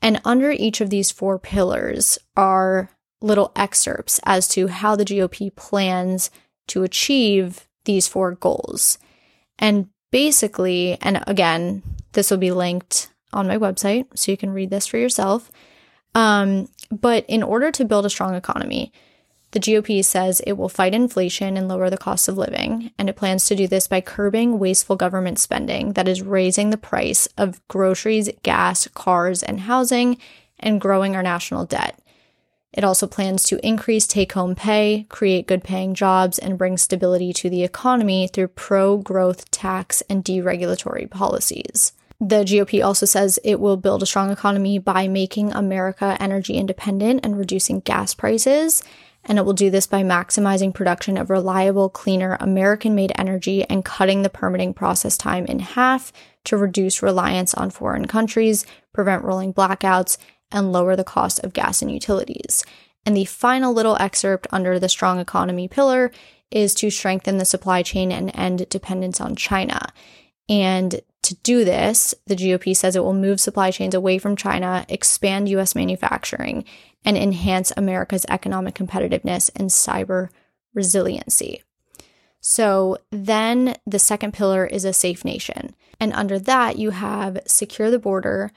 And 0.00 0.20
under 0.24 0.52
each 0.52 0.80
of 0.80 0.90
these 0.90 1.10
four 1.10 1.40
pillars 1.40 2.18
are 2.36 2.88
little 3.24 3.52
excerpts 3.56 4.20
as 4.24 4.46
to 4.48 4.68
how 4.68 4.94
the 4.94 5.04
GOP 5.04 5.54
plans 5.54 6.30
to 6.68 6.82
achieve 6.82 7.66
these 7.84 8.06
four 8.06 8.32
goals. 8.32 8.98
And 9.58 9.88
basically, 10.12 10.98
and 11.00 11.22
again, 11.26 11.82
this 12.12 12.30
will 12.30 12.38
be 12.38 12.52
linked 12.52 13.10
on 13.32 13.48
my 13.48 13.58
website 13.58 14.06
so 14.14 14.30
you 14.30 14.36
can 14.36 14.52
read 14.52 14.70
this 14.70 14.86
for 14.86 14.98
yourself. 14.98 15.50
Um, 16.14 16.68
but 16.90 17.24
in 17.26 17.42
order 17.42 17.72
to 17.72 17.84
build 17.84 18.06
a 18.06 18.10
strong 18.10 18.34
economy, 18.34 18.92
the 19.50 19.60
GOP 19.60 20.04
says 20.04 20.40
it 20.40 20.54
will 20.54 20.68
fight 20.68 20.94
inflation 20.94 21.56
and 21.56 21.68
lower 21.68 21.88
the 21.88 21.96
cost 21.96 22.28
of 22.28 22.36
living, 22.36 22.90
and 22.98 23.08
it 23.08 23.16
plans 23.16 23.46
to 23.46 23.54
do 23.54 23.68
this 23.68 23.86
by 23.86 24.00
curbing 24.00 24.58
wasteful 24.58 24.96
government 24.96 25.38
spending 25.38 25.92
that 25.92 26.08
is 26.08 26.22
raising 26.22 26.70
the 26.70 26.76
price 26.76 27.28
of 27.38 27.66
groceries, 27.68 28.28
gas, 28.42 28.88
cars, 28.88 29.44
and 29.44 29.60
housing, 29.60 30.18
and 30.58 30.80
growing 30.80 31.14
our 31.14 31.22
national 31.22 31.66
debt. 31.66 31.98
It 32.74 32.82
also 32.82 33.06
plans 33.06 33.44
to 33.44 33.64
increase 33.64 34.06
take 34.06 34.32
home 34.32 34.56
pay, 34.56 35.06
create 35.08 35.46
good 35.46 35.62
paying 35.62 35.94
jobs, 35.94 36.40
and 36.40 36.58
bring 36.58 36.76
stability 36.76 37.32
to 37.34 37.48
the 37.48 37.62
economy 37.62 38.26
through 38.26 38.48
pro 38.48 38.98
growth 38.98 39.48
tax 39.52 40.02
and 40.10 40.24
deregulatory 40.24 41.08
policies. 41.08 41.92
The 42.20 42.44
GOP 42.44 42.84
also 42.84 43.06
says 43.06 43.38
it 43.44 43.60
will 43.60 43.76
build 43.76 44.02
a 44.02 44.06
strong 44.06 44.30
economy 44.30 44.78
by 44.78 45.06
making 45.06 45.52
America 45.52 46.16
energy 46.18 46.54
independent 46.54 47.20
and 47.24 47.38
reducing 47.38 47.80
gas 47.80 48.12
prices. 48.12 48.82
And 49.24 49.38
it 49.38 49.44
will 49.44 49.52
do 49.52 49.70
this 49.70 49.86
by 49.86 50.02
maximizing 50.02 50.74
production 50.74 51.16
of 51.16 51.30
reliable, 51.30 51.88
cleaner, 51.88 52.36
American 52.40 52.94
made 52.94 53.12
energy 53.16 53.64
and 53.64 53.84
cutting 53.84 54.22
the 54.22 54.28
permitting 54.28 54.74
process 54.74 55.16
time 55.16 55.46
in 55.46 55.60
half 55.60 56.12
to 56.44 56.56
reduce 56.56 57.02
reliance 57.02 57.54
on 57.54 57.70
foreign 57.70 58.06
countries, 58.06 58.66
prevent 58.92 59.24
rolling 59.24 59.54
blackouts, 59.54 60.18
and 60.54 60.72
lower 60.72 60.96
the 60.96 61.04
cost 61.04 61.40
of 61.44 61.52
gas 61.52 61.82
and 61.82 61.90
utilities. 61.90 62.64
And 63.04 63.14
the 63.14 63.26
final 63.26 63.74
little 63.74 63.96
excerpt 63.96 64.46
under 64.50 64.78
the 64.78 64.88
strong 64.88 65.18
economy 65.18 65.68
pillar 65.68 66.10
is 66.50 66.74
to 66.76 66.90
strengthen 66.90 67.36
the 67.36 67.44
supply 67.44 67.82
chain 67.82 68.10
and 68.10 68.34
end 68.34 68.68
dependence 68.70 69.20
on 69.20 69.36
China. 69.36 69.92
And 70.48 71.00
to 71.22 71.34
do 71.36 71.64
this, 71.64 72.14
the 72.26 72.36
GOP 72.36 72.76
says 72.76 72.96
it 72.96 73.04
will 73.04 73.14
move 73.14 73.40
supply 73.40 73.70
chains 73.70 73.94
away 73.94 74.18
from 74.18 74.36
China, 74.36 74.86
expand 74.88 75.48
US 75.48 75.74
manufacturing, 75.74 76.64
and 77.04 77.16
enhance 77.16 77.72
America's 77.76 78.26
economic 78.28 78.74
competitiveness 78.74 79.50
and 79.56 79.70
cyber 79.70 80.28
resiliency. 80.74 81.62
So 82.40 82.98
then 83.10 83.76
the 83.86 83.98
second 83.98 84.34
pillar 84.34 84.66
is 84.66 84.84
a 84.84 84.92
safe 84.92 85.24
nation. 85.24 85.74
And 85.98 86.12
under 86.12 86.38
that, 86.40 86.78
you 86.78 86.90
have 86.90 87.38
secure 87.46 87.90
the 87.90 87.98
border, 87.98 88.52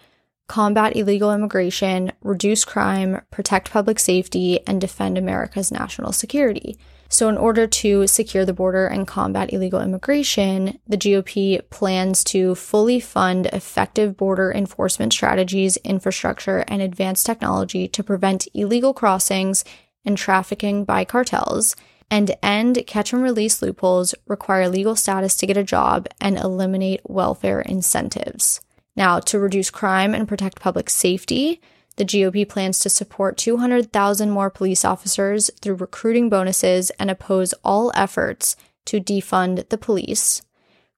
combat 0.47 0.95
illegal 0.95 1.33
immigration, 1.33 2.11
reduce 2.21 2.63
crime, 2.63 3.21
protect 3.31 3.71
public 3.71 3.99
safety, 3.99 4.65
and 4.65 4.79
defend 4.79 5.17
America's 5.17 5.71
national 5.71 6.13
security. 6.13 6.77
So, 7.09 7.29
in 7.29 7.37
order 7.37 7.67
to 7.67 8.05
secure 8.07 8.43
the 8.43 8.53
border 8.53 8.85
and 8.85 9.07
combat 9.07 9.53
illegal 9.53 9.81
immigration, 9.81 10.77
the 10.87 10.97
GOP 10.97 11.61
plans 11.69 12.23
to 12.25 12.53
fully 12.55 12.99
fund 12.99 13.45
effective 13.47 14.17
border 14.17 14.51
enforcement 14.51 15.13
strategies, 15.13 15.77
infrastructure, 15.77 16.65
and 16.67 16.81
advanced 16.81 17.25
technology 17.25 17.87
to 17.87 18.03
prevent 18.03 18.47
illegal 18.53 18.93
crossings 18.93 19.63
and 20.03 20.17
trafficking 20.17 20.83
by 20.83 21.05
cartels, 21.05 21.75
and 22.11 22.35
end 22.43 22.83
catch 22.87 23.13
and 23.13 23.23
release 23.23 23.61
loopholes, 23.61 24.13
require 24.27 24.67
legal 24.67 24.95
status 24.95 25.35
to 25.37 25.47
get 25.47 25.57
a 25.57 25.63
job, 25.63 26.07
and 26.19 26.37
eliminate 26.37 27.01
welfare 27.05 27.61
incentives. 27.61 28.61
Now, 28.97 29.19
to 29.19 29.39
reduce 29.39 29.69
crime 29.69 30.15
and 30.15 30.27
protect 30.27 30.59
public 30.59 30.89
safety, 30.89 31.61
the 31.97 32.05
GOP 32.05 32.49
plans 32.49 32.79
to 32.79 32.89
support 32.89 33.37
200,000 33.37 34.31
more 34.31 34.49
police 34.49 34.83
officers 34.83 35.51
through 35.61 35.75
recruiting 35.75 36.29
bonuses 36.29 36.89
and 36.99 37.09
oppose 37.09 37.53
all 37.63 37.91
efforts 37.95 38.55
to 38.85 38.99
defund 38.99 39.69
the 39.69 39.77
police, 39.77 40.41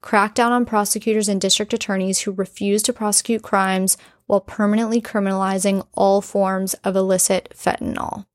crack 0.02 0.34
down 0.34 0.54
on 0.54 0.66
prosecutors 0.66 1.28
and 1.28 1.42
district 1.42 1.74
attorneys 1.74 2.22
who 2.22 2.32
refuse 2.32 2.82
to 2.84 2.94
prosecute 2.94 3.44
crimes 3.44 3.98
while 4.28 4.42
permanently 4.42 5.02
criminalizing 5.02 5.86
all 5.94 6.22
forms 6.22 6.76
of 6.86 6.96
illicit 6.96 7.54
fentanyl. 7.56 8.26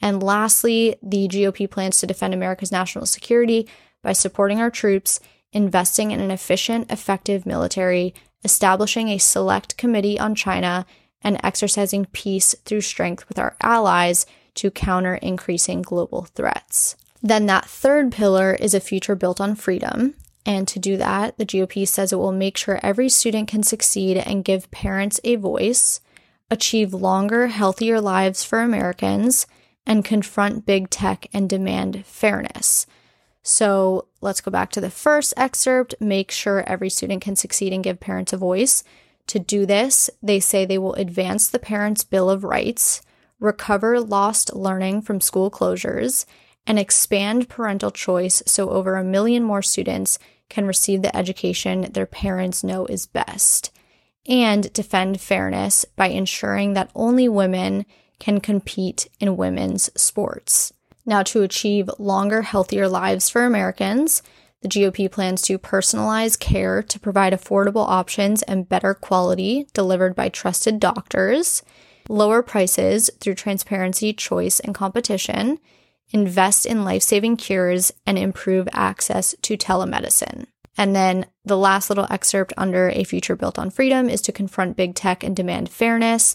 And 0.00 0.22
lastly, 0.22 0.96
the 1.02 1.28
GOP 1.28 1.70
plans 1.70 1.98
to 2.00 2.06
defend 2.06 2.32
America's 2.32 2.72
national 2.72 3.06
security 3.06 3.68
by 4.02 4.12
supporting 4.12 4.60
our 4.60 4.70
troops, 4.70 5.20
investing 5.52 6.10
in 6.10 6.20
an 6.20 6.30
efficient, 6.30 6.90
effective 6.90 7.46
military, 7.46 8.14
establishing 8.44 9.08
a 9.08 9.18
select 9.18 9.76
committee 9.76 10.18
on 10.18 10.34
China, 10.34 10.86
and 11.22 11.40
exercising 11.42 12.04
peace 12.06 12.54
through 12.64 12.82
strength 12.82 13.26
with 13.28 13.38
our 13.38 13.56
allies 13.62 14.26
to 14.54 14.70
counter 14.70 15.14
increasing 15.16 15.82
global 15.82 16.22
threats. 16.22 16.96
Then, 17.22 17.46
that 17.46 17.64
third 17.64 18.12
pillar 18.12 18.54
is 18.54 18.74
a 18.74 18.80
future 18.80 19.14
built 19.14 19.40
on 19.40 19.54
freedom. 19.54 20.14
And 20.46 20.68
to 20.68 20.78
do 20.78 20.98
that, 20.98 21.38
the 21.38 21.46
GOP 21.46 21.88
says 21.88 22.12
it 22.12 22.16
will 22.16 22.32
make 22.32 22.58
sure 22.58 22.78
every 22.82 23.08
student 23.08 23.48
can 23.48 23.62
succeed 23.62 24.18
and 24.18 24.44
give 24.44 24.70
parents 24.70 25.18
a 25.24 25.36
voice, 25.36 26.00
achieve 26.50 26.92
longer, 26.92 27.46
healthier 27.46 27.98
lives 28.00 28.44
for 28.44 28.60
Americans, 28.60 29.46
and 29.86 30.04
confront 30.04 30.66
big 30.66 30.90
tech 30.90 31.26
and 31.32 31.48
demand 31.48 32.04
fairness. 32.04 32.86
So 33.44 34.06
let's 34.22 34.40
go 34.40 34.50
back 34.50 34.70
to 34.72 34.80
the 34.80 34.90
first 34.90 35.34
excerpt. 35.36 35.94
Make 36.00 36.30
sure 36.30 36.64
every 36.66 36.88
student 36.88 37.22
can 37.22 37.36
succeed 37.36 37.72
and 37.74 37.84
give 37.84 38.00
parents 38.00 38.32
a 38.32 38.38
voice. 38.38 38.82
To 39.28 39.38
do 39.38 39.66
this, 39.66 40.08
they 40.22 40.40
say 40.40 40.64
they 40.64 40.78
will 40.78 40.94
advance 40.94 41.46
the 41.46 41.58
Parents' 41.58 42.04
Bill 42.04 42.30
of 42.30 42.42
Rights, 42.42 43.02
recover 43.38 44.00
lost 44.00 44.54
learning 44.54 45.02
from 45.02 45.20
school 45.20 45.50
closures, 45.50 46.24
and 46.66 46.78
expand 46.78 47.50
parental 47.50 47.90
choice 47.90 48.42
so 48.46 48.70
over 48.70 48.96
a 48.96 49.04
million 49.04 49.44
more 49.44 49.62
students 49.62 50.18
can 50.48 50.66
receive 50.66 51.02
the 51.02 51.14
education 51.14 51.82
their 51.92 52.06
parents 52.06 52.64
know 52.64 52.86
is 52.86 53.06
best. 53.06 53.70
And 54.26 54.72
defend 54.72 55.20
fairness 55.20 55.84
by 55.96 56.06
ensuring 56.08 56.72
that 56.72 56.90
only 56.94 57.28
women 57.28 57.84
can 58.18 58.40
compete 58.40 59.08
in 59.20 59.36
women's 59.36 59.90
sports. 60.00 60.72
Now, 61.06 61.22
to 61.24 61.42
achieve 61.42 61.90
longer, 61.98 62.42
healthier 62.42 62.88
lives 62.88 63.28
for 63.28 63.44
Americans, 63.44 64.22
the 64.62 64.68
GOP 64.68 65.10
plans 65.10 65.42
to 65.42 65.58
personalize 65.58 66.38
care 66.38 66.82
to 66.82 66.98
provide 66.98 67.34
affordable 67.34 67.86
options 67.86 68.42
and 68.42 68.68
better 68.68 68.94
quality 68.94 69.66
delivered 69.74 70.16
by 70.16 70.30
trusted 70.30 70.80
doctors, 70.80 71.62
lower 72.08 72.42
prices 72.42 73.10
through 73.20 73.34
transparency, 73.34 74.14
choice, 74.14 74.60
and 74.60 74.74
competition, 74.74 75.58
invest 76.12 76.64
in 76.64 76.84
life 76.84 77.02
saving 77.02 77.36
cures, 77.36 77.92
and 78.06 78.18
improve 78.18 78.66
access 78.72 79.34
to 79.42 79.56
telemedicine. 79.56 80.46
And 80.78 80.96
then 80.96 81.26
the 81.44 81.58
last 81.58 81.90
little 81.90 82.06
excerpt 82.10 82.52
under 82.56 82.88
A 82.88 83.04
Future 83.04 83.36
Built 83.36 83.58
on 83.58 83.70
Freedom 83.70 84.08
is 84.08 84.20
to 84.22 84.32
confront 84.32 84.76
big 84.76 84.94
tech 84.94 85.22
and 85.22 85.36
demand 85.36 85.68
fairness 85.68 86.34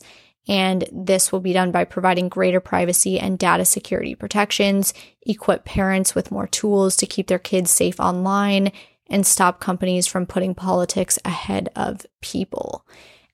and 0.49 0.83
this 0.91 1.31
will 1.31 1.39
be 1.39 1.53
done 1.53 1.71
by 1.71 1.85
providing 1.85 2.27
greater 2.27 2.59
privacy 2.59 3.19
and 3.19 3.37
data 3.37 3.63
security 3.63 4.15
protections, 4.15 4.95
equip 5.21 5.63
parents 5.63 6.15
with 6.15 6.31
more 6.31 6.47
tools 6.47 6.95
to 6.95 7.05
keep 7.05 7.27
their 7.27 7.37
kids 7.37 7.69
safe 7.69 7.99
online, 7.99 8.71
and 9.11 9.27
stop 9.27 9.59
companies 9.59 10.07
from 10.07 10.25
putting 10.25 10.55
politics 10.55 11.19
ahead 11.23 11.69
of 11.75 12.05
people. 12.21 12.83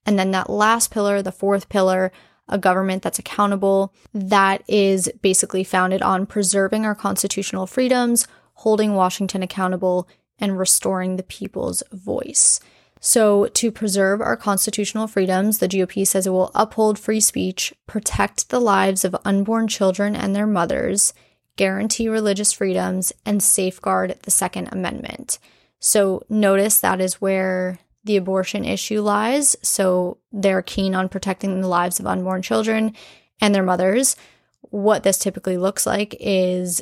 And 0.06 0.20
then 0.20 0.32
that 0.32 0.50
last 0.50 0.92
pillar, 0.92 1.22
the 1.22 1.32
fourth 1.32 1.70
pillar, 1.70 2.12
a 2.50 2.58
government 2.58 3.02
that's 3.02 3.20
accountable, 3.20 3.94
that 4.14 4.62
is 4.68 5.10
basically 5.22 5.64
founded 5.64 6.02
on 6.02 6.26
preserving 6.26 6.86
our 6.86 6.96
constitutional 6.96 7.66
freedoms, 7.66 8.28
holding 8.56 8.94
Washington 8.94 9.42
accountable, 9.42 10.08
and 10.38 10.60
restoring 10.60 11.16
the 11.16 11.24
people's 11.24 11.82
voice. 11.94 12.60
So, 13.08 13.46
to 13.46 13.72
preserve 13.72 14.20
our 14.20 14.36
constitutional 14.36 15.06
freedoms, 15.06 15.60
the 15.60 15.68
GOP 15.68 16.08
says 16.08 16.26
it 16.26 16.32
will 16.32 16.50
uphold 16.56 16.98
free 16.98 17.20
speech, 17.20 17.72
protect 17.86 18.50
the 18.50 18.60
lives 18.60 19.06
of 19.06 19.16
unborn 19.24 19.68
children 19.68 20.16
and 20.16 20.36
their 20.36 20.48
mothers, 20.48 21.14
guarantee 21.56 22.10
religious 22.10 22.52
freedoms, 22.52 23.14
and 23.24 23.44
safeguard 23.44 24.18
the 24.24 24.32
Second 24.32 24.70
Amendment. 24.72 25.38
So, 25.80 26.24
notice 26.30 26.80
that 26.80 27.00
is 27.00 27.22
where 27.22 27.78
the 28.04 28.18
abortion 28.18 28.66
issue 28.66 29.02
lies. 29.02 29.56
So, 29.62 30.18
they're 30.32 30.64
keen 30.64 30.96
on 30.96 31.08
protecting 31.08 31.62
the 31.62 31.68
lives 31.68 32.00
of 32.00 32.08
unborn 32.08 32.42
children 32.42 32.96
and 33.40 33.54
their 33.54 33.62
mothers. 33.62 34.16
What 34.62 35.04
this 35.04 35.20
typically 35.20 35.58
looks 35.58 35.86
like 35.86 36.16
is 36.20 36.82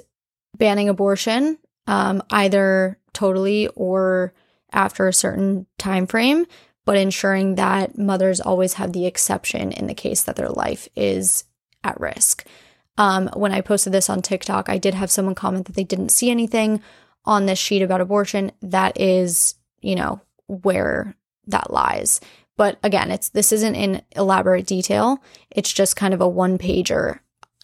banning 0.57 0.87
abortion, 0.87 1.57
um, 1.85 2.23
either 2.29 2.97
totally 3.11 3.67
or 3.75 4.33
after 4.73 5.07
a 5.07 5.13
certain 5.13 5.65
time 5.77 6.07
frame, 6.07 6.45
but 6.85 6.97
ensuring 6.97 7.55
that 7.55 7.97
mothers 7.97 8.41
always 8.41 8.73
have 8.73 8.93
the 8.93 9.05
exception 9.05 9.71
in 9.71 9.87
the 9.87 9.93
case 9.93 10.23
that 10.23 10.35
their 10.35 10.49
life 10.49 10.87
is 10.95 11.45
at 11.83 11.99
risk. 11.99 12.45
Um, 12.97 13.29
when 13.33 13.51
I 13.51 13.61
posted 13.61 13.93
this 13.93 14.09
on 14.09 14.21
TikTok, 14.21 14.69
I 14.69 14.77
did 14.77 14.93
have 14.93 15.11
someone 15.11 15.35
comment 15.35 15.65
that 15.65 15.75
they 15.75 15.83
didn't 15.83 16.09
see 16.09 16.29
anything 16.29 16.81
on 17.25 17.45
this 17.45 17.59
sheet 17.59 17.81
about 17.81 18.01
abortion. 18.01 18.51
That 18.61 18.99
is, 18.99 19.55
you 19.81 19.95
know, 19.95 20.21
where 20.47 21.15
that 21.47 21.71
lies. 21.71 22.21
But 22.55 22.77
again, 22.83 23.09
it's 23.09 23.29
this 23.29 23.51
isn't 23.51 23.75
in 23.75 24.01
elaborate 24.15 24.67
detail. 24.67 25.23
It's 25.49 25.73
just 25.73 25.95
kind 25.95 26.13
of 26.13 26.21
a 26.21 26.27
one 26.27 26.57
pager 26.57 27.19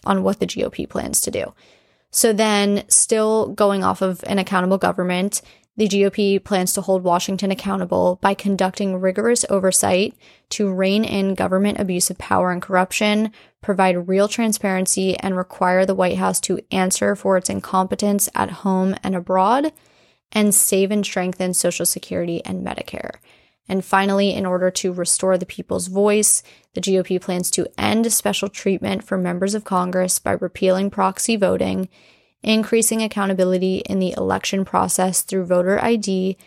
on 0.06 0.24
what 0.24 0.40
the 0.40 0.48
GOP 0.48 0.90
plans 0.90 1.22
to 1.22 1.32
do. 1.32 1.54
So 2.12 2.34
then, 2.34 2.86
still 2.88 3.50
going 3.50 3.84
off 3.84 4.02
of 4.02 4.24
an 4.26 4.40
accountable 4.40 4.80
government, 4.80 5.44
the 5.80 5.88
GOP 5.88 6.44
plans 6.44 6.74
to 6.74 6.82
hold 6.82 7.06
Washington 7.06 7.52
accountable 7.52 8.20
by 8.22 8.34
conducting 8.34 9.00
rigorous 9.00 9.46
oversight 9.50 10.14
to 10.50 10.70
rein 10.70 11.06
in 11.06 11.36
government 11.36 11.80
abuse 11.80 12.10
of 12.10 12.18
power 12.18 12.52
and 12.52 12.62
corruption, 12.62 13.32
provide 13.62 14.10
real 14.10 14.28
transparency, 14.28 15.18
and 15.20 15.38
require 15.38 15.86
the 15.86 15.96
White 15.96 16.18
House 16.18 16.42
to 16.42 16.60
answer 16.70 17.16
for 17.16 17.38
its 17.38 17.50
incompetence 17.50 18.28
at 18.36 18.50
home 18.50 18.94
and 19.04 19.16
abroad, 19.16 19.72
and 20.34 20.54
save 20.54 20.92
and 20.92 21.06
strengthen 21.06 21.54
Social 21.54 21.86
Security 21.86 22.44
and 22.44 22.62
Medicare. 22.62 23.16
And 23.70 23.86
finally, 23.86 24.34
in 24.34 24.46
order 24.46 24.70
to 24.72 24.92
restore 24.92 25.38
the 25.38 25.46
people's 25.46 25.88
voice, 25.88 26.44
the 26.74 26.82
GOP 26.82 27.22
plans 27.22 27.50
to 27.52 27.70
end 27.78 28.12
special 28.12 28.50
treatment 28.50 29.06
for 29.06 29.18
members 29.18 29.56
of 29.56 29.64
Congress 29.64 30.20
by 30.20 30.32
repealing 30.32 30.90
proxy 30.90 31.38
voting, 31.38 31.88
increasing 32.44 33.02
accountability 33.02 33.78
in 33.80 34.00
the 34.00 34.14
election 34.18 34.66
process 34.66 35.22
through 35.22 35.46
voter 35.46 35.84
ID, 35.84 36.38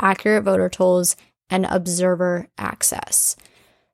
accurate 0.00 0.44
voter 0.44 0.68
tolls, 0.68 1.16
and 1.48 1.66
observer 1.66 2.48
access. 2.58 3.36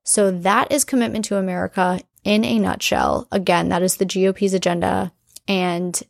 So 0.05 0.31
that 0.31 0.71
is 0.71 0.85
commitment 0.85 1.25
to 1.27 1.37
America 1.37 2.01
in 2.23 2.45
a 2.45 2.59
nutshell. 2.59 3.27
Again, 3.33 3.71
that 3.71 3.83
is 3.83 3.97
the 3.97 4.05
GOP's 4.05 4.53
agenda. 4.53 5.13
And 5.49 6.01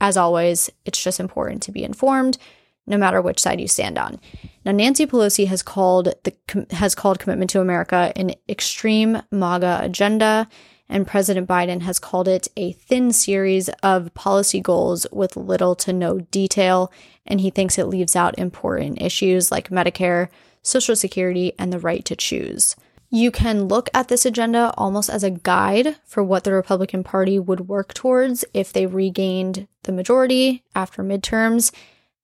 as 0.00 0.16
always, 0.16 0.70
it's 0.84 1.02
just 1.02 1.20
important 1.20 1.62
to 1.64 1.72
be 1.72 1.84
informed 1.84 2.38
no 2.86 2.98
matter 2.98 3.22
which 3.22 3.40
side 3.40 3.60
you 3.60 3.68
stand 3.68 3.96
on. 3.98 4.18
Now, 4.64 4.72
Nancy 4.72 5.06
Pelosi 5.06 5.46
has 5.46 5.62
called 5.62 6.14
the 6.24 6.66
has 6.72 6.94
called 6.94 7.18
commitment 7.18 7.50
to 7.50 7.60
America 7.60 8.12
an 8.16 8.32
extreme 8.48 9.22
MAGA 9.30 9.80
agenda, 9.82 10.48
and 10.92 11.06
President 11.06 11.48
Biden 11.48 11.80
has 11.80 11.98
called 11.98 12.28
it 12.28 12.48
a 12.54 12.72
thin 12.72 13.12
series 13.12 13.70
of 13.82 14.12
policy 14.12 14.60
goals 14.60 15.06
with 15.10 15.38
little 15.38 15.74
to 15.76 15.92
no 15.92 16.20
detail, 16.30 16.92
and 17.26 17.40
he 17.40 17.48
thinks 17.48 17.78
it 17.78 17.86
leaves 17.86 18.14
out 18.14 18.38
important 18.38 19.00
issues 19.00 19.50
like 19.50 19.70
Medicare, 19.70 20.28
Social 20.62 20.94
Security, 20.94 21.54
and 21.58 21.72
the 21.72 21.78
right 21.78 22.04
to 22.04 22.14
choose. 22.14 22.76
You 23.08 23.30
can 23.30 23.64
look 23.64 23.88
at 23.94 24.08
this 24.08 24.26
agenda 24.26 24.74
almost 24.76 25.08
as 25.08 25.24
a 25.24 25.30
guide 25.30 25.96
for 26.04 26.22
what 26.22 26.44
the 26.44 26.52
Republican 26.52 27.02
Party 27.02 27.38
would 27.38 27.68
work 27.68 27.94
towards 27.94 28.44
if 28.52 28.70
they 28.70 28.86
regained 28.86 29.68
the 29.84 29.92
majority 29.92 30.62
after 30.74 31.02
midterms. 31.02 31.72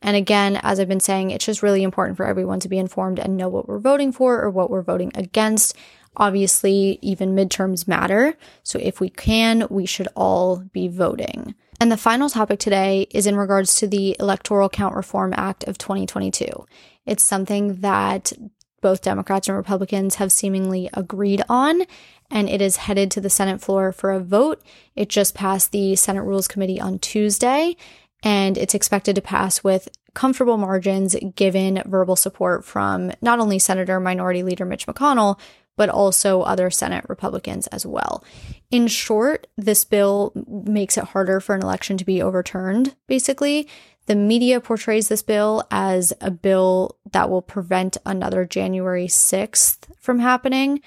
And 0.03 0.15
again, 0.15 0.61
as 0.63 0.79
I've 0.79 0.89
been 0.89 1.01
saying, 1.01 1.31
it's 1.31 1.47
just 1.47 1.63
really 1.63 1.83
important 1.83 2.17
for 2.19 2.27
everyone 2.27 2.61
to 2.61 2.69
be 2.69 2.79
informed 2.79 3.19
and 3.19 3.37
know 3.37 3.49
what 3.49 3.67
we're 3.67 3.79
voting 3.79 4.13
for 4.13 4.41
or 4.41 4.51
what 4.51 4.71
we're 4.71 4.83
voting 4.83 5.11
against. 5.15 5.75
Obviously, 6.19 6.99
even 7.01 7.35
midterms 7.35 7.89
matter. 7.89 8.37
So 8.63 8.79
if 8.79 9.01
we 9.01 9.09
can, 9.09 9.67
we 9.71 9.87
should 9.87 10.09
all 10.15 10.65
be 10.73 10.89
voting. 10.89 11.55
And 11.81 11.93
the 11.93 11.97
final 11.97 12.29
topic 12.29 12.59
today 12.59 13.07
is 13.11 13.27
in 13.27 13.37
regards 13.37 13.77
to 13.77 13.87
the 13.87 14.17
Electoral 14.19 14.69
Count 14.69 14.97
Reform 14.97 15.33
Act 15.37 15.65
of 15.65 15.79
2022. 15.79 16.67
It's 17.07 17.23
something 17.23 17.81
that 17.81 18.33
both 18.81 19.03
Democrats 19.03 19.49
and 19.49 19.57
Republicans 19.57 20.17
have 20.17 20.33
seemingly 20.33 20.91
agreed 20.93 21.43
on, 21.49 21.83
and 22.31 22.49
it 22.49 22.61
is 22.61 22.77
headed 22.77 23.11
to 23.13 23.21
the 23.21 23.31
Senate 23.31 23.61
floor 23.61 23.93
for 23.93 24.11
a 24.11 24.21
vote. 24.21 24.63
It 24.95 25.09
just 25.09 25.35
passed 25.35 25.73
the 25.73 25.97
Senate 25.97 26.23
Rules 26.23 26.49
Committee 26.49 26.81
on 26.81 26.99
Tuesday, 26.99 27.77
and 28.23 28.59
it's 28.59 28.75
expected 28.75 29.15
to 29.17 29.23
pass 29.23 29.63
with 29.63 29.89
comfortable 30.15 30.57
margins 30.57 31.15
given 31.37 31.83
verbal 31.87 32.17
support 32.17 32.65
from 32.65 33.13
not 33.21 33.39
only 33.39 33.59
Senator 33.59 34.01
Minority 34.01 34.43
Leader 34.43 34.65
Mitch 34.65 34.87
McConnell, 34.87 35.39
but 35.79 35.89
also 35.89 36.43
other 36.43 36.71
Senate 36.71 37.05
Republicans 37.09 37.69
as 37.69 37.87
well. 37.87 38.23
In 38.71 38.89
short, 38.89 39.47
this 39.57 39.85
bill 39.85 40.33
makes 40.47 40.99
it 40.99 41.05
harder 41.05 41.41
for 41.41 41.55
an 41.55 41.63
election 41.63 41.97
to 41.97 42.05
be 42.05 42.21
overturned, 42.21 42.97
basically. 43.07 43.69
The 44.07 44.17
media 44.17 44.61
portrays 44.61 45.09
this 45.09 45.23
bill 45.23 45.63
as 45.71 46.13
a 46.21 46.33
bill 46.33 46.99
that 47.13 47.31
will 47.31 47.43
prevent 47.43 47.97
another 48.05 48.45
January 48.45 49.07
6th 49.07 49.79
from 50.01 50.19
happening, 50.19 50.83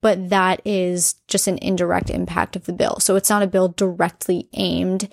but 0.00 0.30
that 0.30 0.62
is 0.64 1.16
just 1.26 1.48
an 1.48 1.58
indirect 1.60 2.08
impact 2.08 2.54
of 2.54 2.66
the 2.66 2.72
bill. 2.72 3.00
So 3.00 3.16
it's 3.16 3.30
not 3.30 3.42
a 3.42 3.48
bill 3.48 3.68
directly 3.68 4.48
aimed 4.52 5.08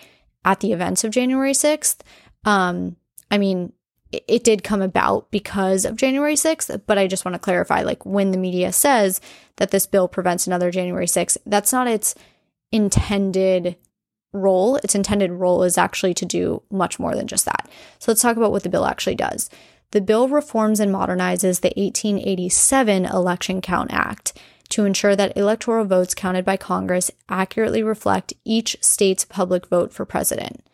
at 0.46 0.60
the 0.60 0.74
events 0.74 1.04
of 1.04 1.12
January 1.12 1.54
6th. 1.54 2.02
Um, 2.46 2.98
I 3.32 3.40
mean, 3.40 3.74
it, 4.28 4.44
did 4.44 4.64
come 4.64 4.82
about 4.82 5.30
because 5.32 5.86
of 5.86 5.96
January 5.96 6.36
6th, 6.36 6.82
but 6.86 6.98
I 6.98 7.08
just 7.08 7.26
want 7.26 7.36
to 7.36 7.40
clarify 7.40 7.82
like 7.82 8.06
when 8.06 8.32
the 8.32 8.38
media 8.38 8.72
says 8.72 9.22
that 9.58 9.72
this 9.72 9.86
bill 9.86 10.08
prevents 10.08 10.48
another 10.48 10.72
January 10.72 11.06
6th, 11.06 11.38
that's 11.46 11.72
not 11.72 11.88
its 11.88 12.16
intended 12.72 13.76
role. 14.32 14.78
Its 14.78 14.96
intended 14.96 15.32
role 15.32 15.64
is 15.64 15.78
actually 15.78 16.14
to 16.16 16.26
do 16.26 16.62
much 16.72 17.00
more 17.00 17.16
than 17.16 17.28
just 17.28 17.46
that. 17.46 17.70
So 18.00 18.12
let's 18.12 18.22
talk 18.22 18.38
about 18.38 18.52
what 18.52 18.64
the 18.64 18.70
bill 18.70 18.86
actually 18.86 19.16
does. 19.16 19.50
The 19.92 20.02
bill 20.02 20.28
reforms 20.28 20.80
and 20.80 20.94
modernizes 20.94 21.62
the 21.62 21.74
1887 21.76 23.06
Election 23.06 23.62
Count 23.62 23.94
Act 23.94 24.34
to 24.70 24.86
ensure 24.86 25.16
that 25.16 25.38
electoral 25.38 25.86
votes 25.86 26.16
counted 26.16 26.44
by 26.44 26.58
Congress 26.58 27.12
accurately 27.30 27.84
reflect 27.84 28.34
each 28.44 28.76
state's 28.82 29.24
public 29.24 29.68
vote 29.68 29.94
for 29.94 30.04
president. 30.04 30.66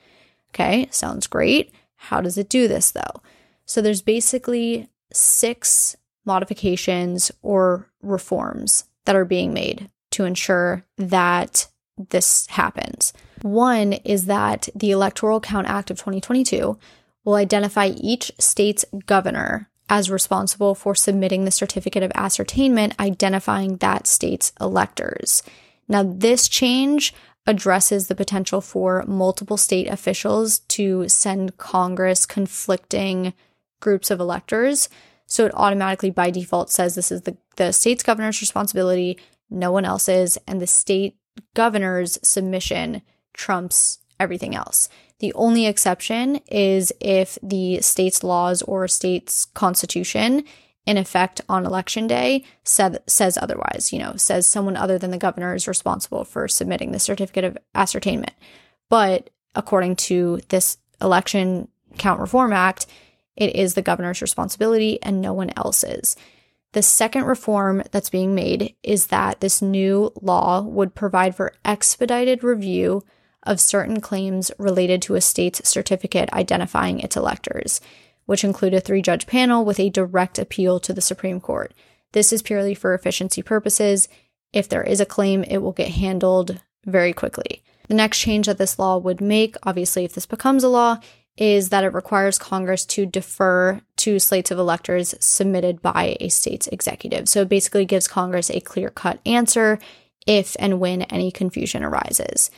Okay, 0.54 0.88
sounds 0.89 1.28
great. 1.28 1.73
How 1.99 2.21
does 2.21 2.38
it 2.38 2.49
do 2.49 2.67
this 2.67 2.91
though? 2.91 3.21
So 3.65 3.81
there's 3.81 4.01
basically 4.01 4.89
six 5.13 5.95
modifications 6.25 7.31
or 7.41 7.88
reforms 8.01 8.85
that 9.05 9.15
are 9.15 9.25
being 9.25 9.53
made 9.53 9.89
to 10.12 10.25
ensure 10.25 10.85
that 10.97 11.67
this 12.09 12.47
happens. 12.47 13.13
One 13.41 13.93
is 13.93 14.25
that 14.25 14.69
the 14.73 14.91
Electoral 14.91 15.39
Count 15.39 15.67
Act 15.67 15.91
of 15.91 15.97
2022 15.97 16.77
will 17.25 17.35
identify 17.35 17.88
each 17.88 18.31
state's 18.39 18.85
governor 19.05 19.69
as 19.89 20.09
responsible 20.09 20.75
for 20.75 20.95
submitting 20.95 21.45
the 21.45 21.51
certificate 21.51 22.03
of 22.03 22.12
ascertainment 22.15 22.95
identifying 22.99 23.77
that 23.77 24.07
state's 24.07 24.53
electors. 24.62 25.43
Now, 25.88 26.03
this 26.03 26.47
change 26.47 27.13
addresses 27.49 28.07
the 28.07 28.15
potential 28.15 28.62
for 28.62 29.03
multiple 29.07 29.57
state 29.57 29.88
officials 29.88 30.59
to 30.59 31.09
send 31.09 31.57
Congress 31.57 32.27
conflicting 32.27 33.33
groups 33.79 34.12
of 34.12 34.19
electors. 34.19 34.88
So 35.25 35.47
it 35.47 35.51
automatically, 35.55 36.12
by 36.12 36.29
default, 36.29 36.69
says 36.69 36.93
this 36.93 37.12
is 37.12 37.23
the, 37.23 37.35
the 37.55 37.73
state's 37.73 38.03
governor's 38.03 38.39
responsibility, 38.39 39.17
no 39.49 39.71
one 39.71 39.83
else's, 39.83 40.38
and 40.47 40.62
the 40.62 40.67
state 40.67 41.17
governor's 41.55 42.19
submission 42.21 43.01
trumps 43.33 43.97
everything 44.19 44.53
else. 44.53 44.88
The 45.17 45.33
only 45.33 45.65
exception 45.65 46.41
is 46.51 46.93
if 47.01 47.39
the 47.41 47.81
state's 47.81 48.23
laws 48.23 48.62
or 48.62 48.88
state's 48.88 49.45
constitution 49.45 50.43
in 50.86 50.98
effect 50.98 51.42
on 51.48 51.65
election 51.65 52.08
day 52.08 52.44
said, 52.63 53.00
says 53.08 53.38
otherwise, 53.38 53.92
you 53.94 54.00
know, 54.00 54.15
says 54.15 54.48
someone 54.48 54.76
other 54.78 54.98
than 54.98 55.12
the 55.12 55.18
governor 55.18 55.54
is 55.54 55.68
responsible 55.68 56.24
for 56.24 56.48
submitting 56.48 56.92
the 56.92 57.00
certificate 57.00 57.44
of 57.44 57.58
ascertainment. 57.76 58.34
But 58.89 59.30
according 59.56 59.98
to 59.98 60.39
this 60.50 60.78
election 61.02 61.68
count 61.98 62.20
reform 62.20 62.54
act, 62.54 62.88
it 63.36 63.56
is 63.56 63.74
the 63.74 63.82
governor's 63.82 64.22
responsibility 64.22 65.02
and 65.02 65.22
no 65.22 65.34
one 65.34 65.52
else's. 65.56 66.15
The 66.74 66.82
second 66.84 67.26
reform 67.26 67.84
that's 67.92 68.10
being 68.10 68.36
made 68.36 68.76
is 68.84 69.08
that 69.08 69.39
this 69.39 69.62
new 69.62 70.12
law 70.22 70.62
would 70.62 70.94
provide 70.94 71.36
for 71.36 71.54
expedited 71.65 72.44
review 72.44 73.04
of 73.44 73.60
certain 73.60 74.02
claims 74.02 74.52
related 74.60 75.02
to 75.04 75.15
a 75.15 75.22
state's 75.22 75.68
certificate 75.68 76.32
identifying 76.32 77.00
its 77.00 77.18
electors, 77.18 77.82
which 78.30 78.44
include 78.44 78.76
a 78.76 78.80
three 78.80 79.02
judge 79.02 79.26
panel 79.26 79.65
with 79.65 79.80
a 79.80 79.89
direct 79.89 80.38
appeal 80.38 80.80
to 80.80 80.94
the 80.94 81.02
Supreme 81.02 81.42
Court. 81.42 81.74
This 82.12 82.32
is 82.32 82.44
purely 82.44 82.76
for 82.76 82.94
efficiency 82.94 83.42
purposes. 83.42 84.08
If 84.54 84.70
there 84.70 84.84
is 84.84 85.00
a 85.00 85.06
claim, 85.08 85.44
it 85.46 85.58
will 85.63 85.72
get 85.72 85.88
handled 85.88 86.62
very 86.86 87.12
quickly. 87.12 87.63
The 87.88 87.96
next 87.96 88.20
change 88.20 88.46
that 88.46 88.60
this 88.60 88.78
law 88.78 89.00
would 89.00 89.20
make, 89.20 89.56
obviously, 89.63 90.06
if 90.06 90.13
this 90.13 90.28
becomes 90.28 90.63
a 90.63 90.70
law, 90.70 91.00
is 91.38 91.70
that 91.70 91.84
it 91.84 91.92
requires 91.96 92.38
Congress 92.38 92.86
to 92.86 93.08
defer 93.08 93.82
to 93.98 94.20
slates 94.20 94.52
of 94.52 94.60
electors 94.60 95.15
submitted 95.20 95.82
by 95.82 96.15
a 96.20 96.30
state's 96.30 96.68
executive. 96.68 97.28
So 97.28 97.42
it 97.42 97.50
basically 97.50 97.86
gives 97.86 98.08
Congress 98.08 98.52
a 98.52 98.60
clear 98.60 98.92
cut 98.92 99.20
answer 99.26 99.80
if 100.28 100.56
and 100.60 100.80
when 100.80 101.02
any 101.02 101.32
confusion 101.32 101.84
arises. 101.84 102.52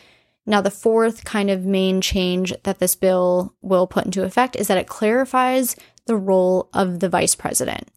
Now, 0.46 0.62
the 0.62 0.72
fourth 0.72 1.24
kind 1.24 1.50
of 1.50 1.66
main 1.66 2.02
change 2.02 2.54
that 2.64 2.80
this 2.80 2.96
bill 2.96 3.56
will 3.62 3.88
put 3.88 4.06
into 4.06 4.24
effect 4.24 4.56
is 4.56 4.68
that 4.68 4.78
it 4.78 4.88
clarifies 4.88 5.76
the 6.06 6.18
role 6.18 6.70
of 6.74 7.00
the 7.00 7.10
vice 7.10 7.36
president. 7.36 7.90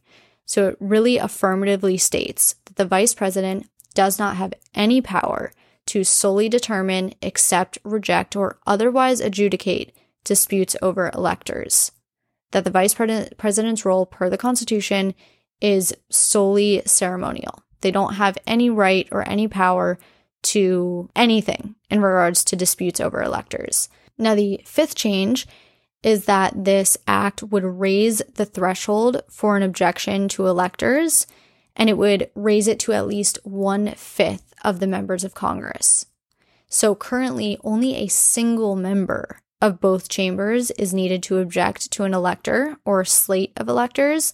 So 0.45 0.69
it 0.69 0.77
really 0.79 1.17
affirmatively 1.17 1.97
states 1.97 2.57
that 2.67 2.77
the 2.77 2.85
vice 2.85 3.15
president 3.15 3.69
does 3.95 4.19
not 4.19 4.37
have 4.37 4.53
any 4.75 5.01
power 5.01 5.53
to 5.87 6.05
solely 6.05 6.49
determine, 6.49 7.15
accept, 7.23 7.79
reject, 7.85 8.37
or 8.37 8.59
otherwise 8.67 9.21
adjudicate 9.21 9.95
disputes 10.25 10.77
over 10.83 11.11
electors. 11.15 11.93
That 12.53 12.65
the 12.65 12.71
vice 12.71 12.95
president's 12.95 13.85
role 13.85 14.07
per 14.07 14.29
the 14.29 14.39
Constitution 14.39 15.15
is 15.61 15.95
solely 16.11 16.83
ceremonial. 16.85 17.63
They 17.81 17.91
don't 17.91 18.15
have 18.15 18.39
any 18.47 18.71
right 18.71 19.09
or 19.11 19.29
any 19.29 19.49
power 19.49 19.99
to 20.45 21.09
anything 21.17 21.75
in 21.91 22.03
regards 22.03 22.45
to 22.45 22.57
disputes 22.57 23.01
over 23.01 23.23
electors. 23.23 23.89
Now, 24.17 24.35
the 24.35 24.61
fifth 24.65 24.95
change 24.95 25.47
is 26.03 26.27
that 26.27 26.65
this 26.65 26.97
act 27.07 27.43
would 27.43 27.65
raise 27.65 28.23
the 28.35 28.45
threshold 28.45 29.23
for 29.29 29.57
an 29.57 29.63
objection 29.63 30.29
to 30.29 30.47
electors 30.47 31.27
and 31.77 31.91
it 31.91 31.99
would 31.99 32.31
raise 32.35 32.69
it 32.69 32.79
to 32.81 32.93
at 32.93 33.07
least 33.07 33.39
one 33.43 33.95
fifth 33.95 34.55
of 34.63 34.81
the 34.81 34.87
members 34.87 35.25
of 35.25 35.35
Congress. 35.35 36.07
So 36.69 36.95
currently, 36.95 37.59
only 37.65 37.97
a 37.97 38.09
single 38.09 38.77
member 38.77 39.41
of 39.61 39.81
both 39.81 40.09
chambers 40.09 40.71
is 40.73 40.93
needed 40.93 41.23
to 41.25 41.39
object 41.39 41.91
to 41.93 42.05
an 42.05 42.15
elector 42.15 42.77
or 42.85 43.05
slate 43.05 43.53
of 43.57 43.69
electors. 43.69 44.33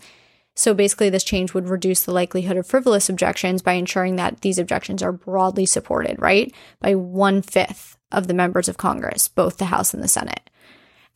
So 0.60 0.74
basically, 0.74 1.08
this 1.08 1.24
change 1.24 1.54
would 1.54 1.70
reduce 1.70 2.04
the 2.04 2.12
likelihood 2.12 2.58
of 2.58 2.66
frivolous 2.66 3.08
objections 3.08 3.62
by 3.62 3.72
ensuring 3.72 4.16
that 4.16 4.42
these 4.42 4.58
objections 4.58 5.02
are 5.02 5.10
broadly 5.10 5.64
supported, 5.64 6.20
right? 6.20 6.54
By 6.80 6.96
one 6.96 7.40
fifth 7.40 7.96
of 8.12 8.26
the 8.26 8.34
members 8.34 8.68
of 8.68 8.76
Congress, 8.76 9.26
both 9.26 9.56
the 9.56 9.64
House 9.64 9.94
and 9.94 10.02
the 10.02 10.08
Senate. 10.08 10.50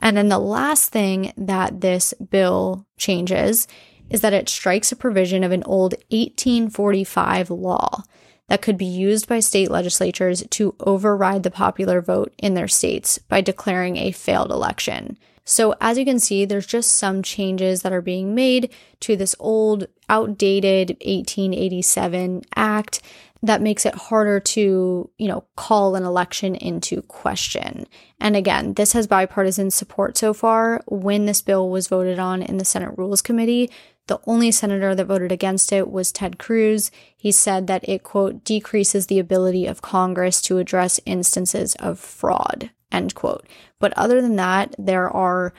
And 0.01 0.17
then 0.17 0.31
the 0.31 0.39
last 0.39 0.93
thing 0.93 1.35
that 1.37 1.83
this 1.83 2.15
bill 2.15 2.87
changes 2.97 3.69
is 4.09 4.23
that 4.23 4.33
it 4.33 4.49
strikes 4.49 4.91
a 4.93 4.97
provision 4.97 5.45
of 5.45 5.53
an 5.53 5.63
old 5.65 5.93
1845 6.09 7.51
law 7.51 8.03
that 8.49 8.63
could 8.63 8.79
be 8.79 8.87
used 8.87 9.29
by 9.29 9.41
state 9.41 9.71
legislatures 9.71 10.43
to 10.53 10.75
override 10.81 11.43
the 11.43 11.51
popular 11.51 12.01
vote 12.01 12.33
in 12.39 12.55
their 12.55 12.69
states 12.69 13.19
by 13.19 13.43
declaring 13.43 13.99
a 13.99 14.11
failed 14.11 14.51
election. 14.51 15.19
So, 15.45 15.75
as 15.81 15.99
you 15.99 16.05
can 16.05 16.19
see, 16.19 16.45
there's 16.45 16.67
just 16.67 16.95
some 16.95 17.23
changes 17.23 17.83
that 17.83 17.93
are 17.93 18.01
being 18.01 18.35
made 18.35 18.73
to 19.01 19.17
this 19.17 19.35
old, 19.39 19.87
outdated 20.09 20.91
1887 21.05 22.43
act 22.57 23.03
that 23.43 23.61
makes 23.61 23.85
it 23.85 23.95
harder 23.95 24.41
to, 24.41 25.11
you 25.19 25.29
know, 25.29 25.45
call 25.55 25.97
an 25.97 26.03
election 26.03 26.55
into 26.55 27.03
question. 27.03 27.87
And 28.19 28.37
again, 28.37 28.73
this 28.73 28.95
has 28.95 29.07
bipartisan 29.07 29.71
support 29.71 30.17
so 30.17 30.33
far. 30.33 30.83
When 30.87 31.27
this 31.27 31.43
bill 31.43 31.69
was 31.69 31.89
voted 31.89 32.19
on 32.19 32.43
in 32.43 32.57
the 32.57 32.65
Senate 32.65 32.97
Rules 32.97 33.21
Committee, 33.21 33.71
the 34.07 34.21
only 34.27 34.51
senator 34.51 34.95
that 34.95 35.05
voted 35.05 35.31
against 35.31 35.73
it 35.73 35.91
was 35.91 36.13
Ted 36.13 36.39
Cruz. 36.39 36.91
He 37.17 37.33
said 37.33 37.67
that 37.67 37.87
it, 37.89 38.03
quote, 38.03 38.45
decreases 38.45 39.07
the 39.07 39.19
ability 39.19 39.67
of 39.67 39.83
Congress 39.83 40.41
to 40.43 40.59
address 40.59 41.01
instances 41.05 41.75
of 41.77 41.99
fraud, 41.99 42.71
end 42.95 43.15
quote. 43.15 43.47
But 43.79 43.93
other 43.97 44.23
than 44.23 44.37
that, 44.37 44.75
there 44.79 45.11
are 45.11 45.53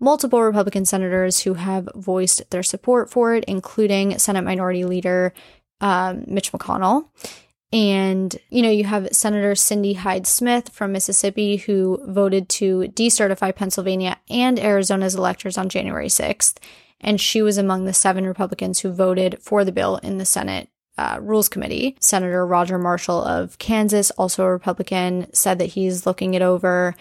multiple 0.00 0.42
Republican 0.42 0.84
senators 0.84 1.40
who 1.40 1.54
have 1.54 1.88
voiced 1.94 2.50
their 2.50 2.62
support 2.62 3.10
for 3.10 3.34
it, 3.34 3.44
including 3.44 4.18
Senate 4.18 4.42
Minority 4.42 4.84
Leader 4.84 5.32
um, 5.80 6.24
Mitch 6.26 6.52
McConnell. 6.52 7.08
And, 7.72 8.34
you 8.48 8.62
know, 8.62 8.70
you 8.70 8.84
have 8.84 9.08
Senator 9.12 9.54
Cindy 9.54 9.92
Hyde 9.92 10.26
Smith 10.26 10.70
from 10.70 10.92
Mississippi 10.92 11.56
who 11.56 12.00
voted 12.06 12.48
to 12.50 12.90
decertify 12.94 13.54
Pennsylvania 13.54 14.18
and 14.30 14.58
Arizona's 14.58 15.14
electors 15.14 15.58
on 15.58 15.68
January 15.68 16.08
6th. 16.08 16.56
And 17.00 17.20
she 17.20 17.42
was 17.42 17.58
among 17.58 17.84
the 17.84 17.92
seven 17.92 18.26
Republicans 18.26 18.80
who 18.80 18.90
voted 18.90 19.38
for 19.40 19.64
the 19.64 19.72
bill 19.72 19.96
in 19.98 20.18
the 20.18 20.24
Senate 20.24 20.68
uh, 20.98 21.18
Rules 21.20 21.48
Committee. 21.48 21.96
Senator 22.00 22.46
Roger 22.46 22.78
Marshall 22.78 23.22
of 23.22 23.56
Kansas, 23.58 24.10
also 24.12 24.44
a 24.44 24.50
Republican, 24.50 25.32
said 25.32 25.58
that 25.58 25.66
he's 25.66 26.04
looking 26.04 26.34
it 26.34 26.42
over. 26.42 26.94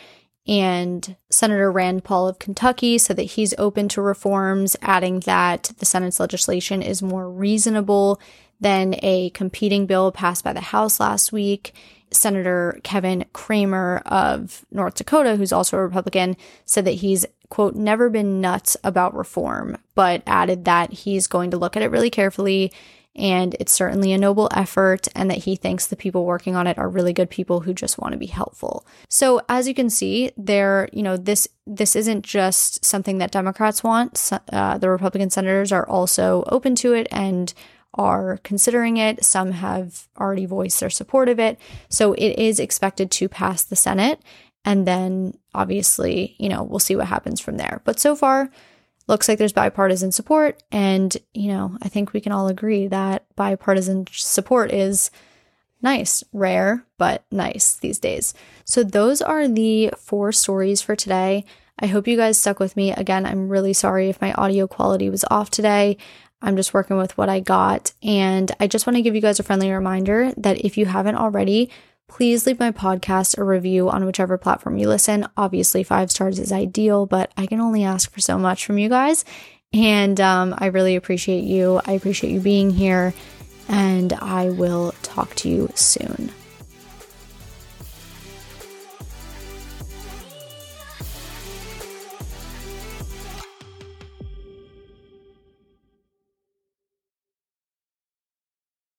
And 0.48 1.18
Senator 1.30 1.70
Rand 1.72 2.06
Paul 2.06 2.30
of 2.30 2.40
Kentucky 2.40 2.98
said 2.98 3.18
that 3.18 3.24
he's 3.24 3.54
open 3.58 3.90
to 3.90 4.02
reforms, 4.02 4.78
adding 4.82 5.20
that 5.22 5.74
the 5.80 5.86
Senate's 5.86 6.22
legislation 6.22 6.82
is 6.82 7.02
more 7.02 7.30
reasonable 7.30 8.22
than 8.60 8.96
a 9.04 9.30
competing 9.32 9.86
bill 9.86 10.12
passed 10.12 10.44
by 10.44 10.54
the 10.54 10.62
House 10.62 11.00
last 11.00 11.34
week. 11.34 11.74
Senator 12.12 12.80
Kevin 12.84 13.26
Cramer 13.34 14.02
of 14.06 14.66
North 14.72 14.96
Dakota, 14.96 15.36
who's 15.36 15.52
also 15.52 15.78
a 15.78 15.84
Republican, 15.84 16.38
said 16.64 16.86
that 16.86 16.92
he's, 16.92 17.26
quote, 17.50 17.76
never 17.76 18.10
been 18.10 18.40
nuts 18.40 18.78
about 18.86 19.14
reform, 19.14 19.78
but 19.94 20.24
added 20.26 20.64
that 20.64 20.94
he's 20.94 21.28
going 21.28 21.52
to 21.52 21.58
look 21.58 21.76
at 21.76 21.84
it 21.84 21.92
really 21.92 22.10
carefully 22.10 22.72
and 23.18 23.56
it's 23.60 23.72
certainly 23.72 24.14
a 24.14 24.18
noble 24.18 24.48
effort 24.54 25.08
and 25.16 25.30
that 25.30 25.40
he 25.40 25.56
thinks 25.56 25.88
the 25.88 25.96
people 25.96 26.26
working 26.26 26.56
on 26.56 26.68
it 26.68 26.78
are 26.78 26.88
really 26.88 27.14
good 27.14 27.30
people 27.30 27.62
who 27.62 27.74
just 27.74 27.98
want 27.98 28.12
to 28.12 28.18
be 28.18 28.28
helpful. 28.28 28.86
So 29.10 29.42
as 29.50 29.68
you 29.68 29.74
can 29.74 29.90
see, 29.90 30.32
there, 30.38 30.88
you 30.94 31.02
know, 31.02 31.18
this 31.18 31.48
this 31.66 31.96
isn't 31.96 32.24
just 32.24 32.86
something 32.86 33.18
that 33.18 33.32
Democrats 33.32 33.84
want. 33.84 34.32
Uh, 34.54 34.78
the 34.78 34.90
Republican 34.90 35.30
senators 35.30 35.72
are 35.72 35.88
also 35.88 36.44
open 36.48 36.76
to 36.76 36.94
it 36.94 37.08
and 37.12 37.54
are 37.96 38.40
considering 38.44 38.98
it. 38.98 39.26
Some 39.26 39.52
have 39.52 40.08
already 40.20 40.46
voiced 40.46 40.80
their 40.80 40.90
support 40.90 41.28
of 41.28 41.40
it. 41.40 41.60
So 41.90 42.14
it 42.14 42.38
is 42.38 42.60
expected 42.60 43.10
to 43.12 43.28
pass 43.28 43.64
the 43.64 43.76
Senate. 43.76 44.22
And 44.64 44.86
then 44.86 45.38
obviously, 45.54 46.36
you 46.38 46.50
know, 46.50 46.64
we'll 46.64 46.80
see 46.80 46.96
what 46.96 47.08
happens 47.08 47.40
from 47.40 47.58
there. 47.58 47.82
But 47.84 48.00
so 48.00 48.16
far, 48.16 48.50
looks 49.08 49.28
like 49.28 49.38
there's 49.38 49.54
bipartisan 49.54 50.12
support. 50.12 50.62
And, 50.72 51.15
you 51.34 51.50
know, 51.50 51.78
I 51.82 51.89
think 51.89 52.13
we 52.13 52.22
can 52.22 52.32
all 52.32 52.48
agree 52.48 52.88
that 52.88 53.26
bipartisan 53.36 54.06
support 54.12 54.72
is 54.72 55.10
nice, 55.82 56.24
rare, 56.34 56.86
but 56.98 57.24
nice 57.32 57.76
these 57.76 58.00
days. 58.00 58.34
So 58.65 58.84
those 58.84 59.22
are 59.22 59.48
the 59.48 59.91
four 59.98 60.32
stories 60.32 60.82
for 60.82 60.96
today. 60.96 61.46
I 61.80 61.88
hope 61.88 62.08
you 62.08 62.17
guys 62.17 62.38
stuck 62.39 62.60
with 62.60 62.76
me. 62.76 62.91
Again, 62.91 63.26
I'm 63.26 63.50
really 63.50 63.74
sorry 63.74 64.10
if 64.10 64.20
my 64.20 64.34
audio 64.34 64.67
quality 64.67 65.10
was 65.10 65.24
off 65.30 65.50
today. 65.50 65.98
I'm 66.41 66.56
just 66.56 66.74
working 66.74 66.98
with 66.98 67.17
what 67.17 67.30
I 67.30 67.39
got. 67.39 67.93
And 68.04 68.52
I 68.60 68.67
just 68.67 68.88
want 68.88 68.96
to 68.98 69.02
give 69.02 69.15
you 69.15 69.22
guys 69.22 69.39
a 69.39 69.43
friendly 69.43 69.72
reminder 69.72 70.32
that 70.38 70.63
if 70.65 70.78
you 70.78 70.86
haven't 70.88 71.15
already, 71.15 71.70
please 72.08 72.46
leave 72.46 72.60
my 72.60 72.72
podcast 72.72 73.38
a 73.38 73.43
review 73.43 73.89
on 73.89 74.06
whichever 74.06 74.38
platform 74.38 74.78
you 74.78 74.88
listen. 74.88 75.28
Obviously, 75.36 75.84
five 75.84 76.10
stars 76.12 76.39
is 76.39 76.52
ideal, 76.52 77.06
but 77.06 77.32
I 77.38 77.46
can 77.46 77.62
only 77.62 77.84
ask 77.84 78.12
for 78.12 78.22
so 78.22 78.38
much 78.38 78.65
from 78.65 78.78
you 78.78 78.89
guys. 78.89 79.26
And 79.74 80.20
um, 80.22 80.56
I 80.58 80.67
really 80.67 80.96
appreciate 80.96 81.43
you. 81.43 81.82
I 81.86 81.91
appreciate 81.93 82.32
you 82.32 82.39
being 82.39 82.70
here. 82.70 83.13
And 83.67 84.13
I 84.13 84.50
will 84.50 84.93
talk 85.04 85.36
to 85.36 85.50
you 85.50 85.70
soon. 85.76 86.32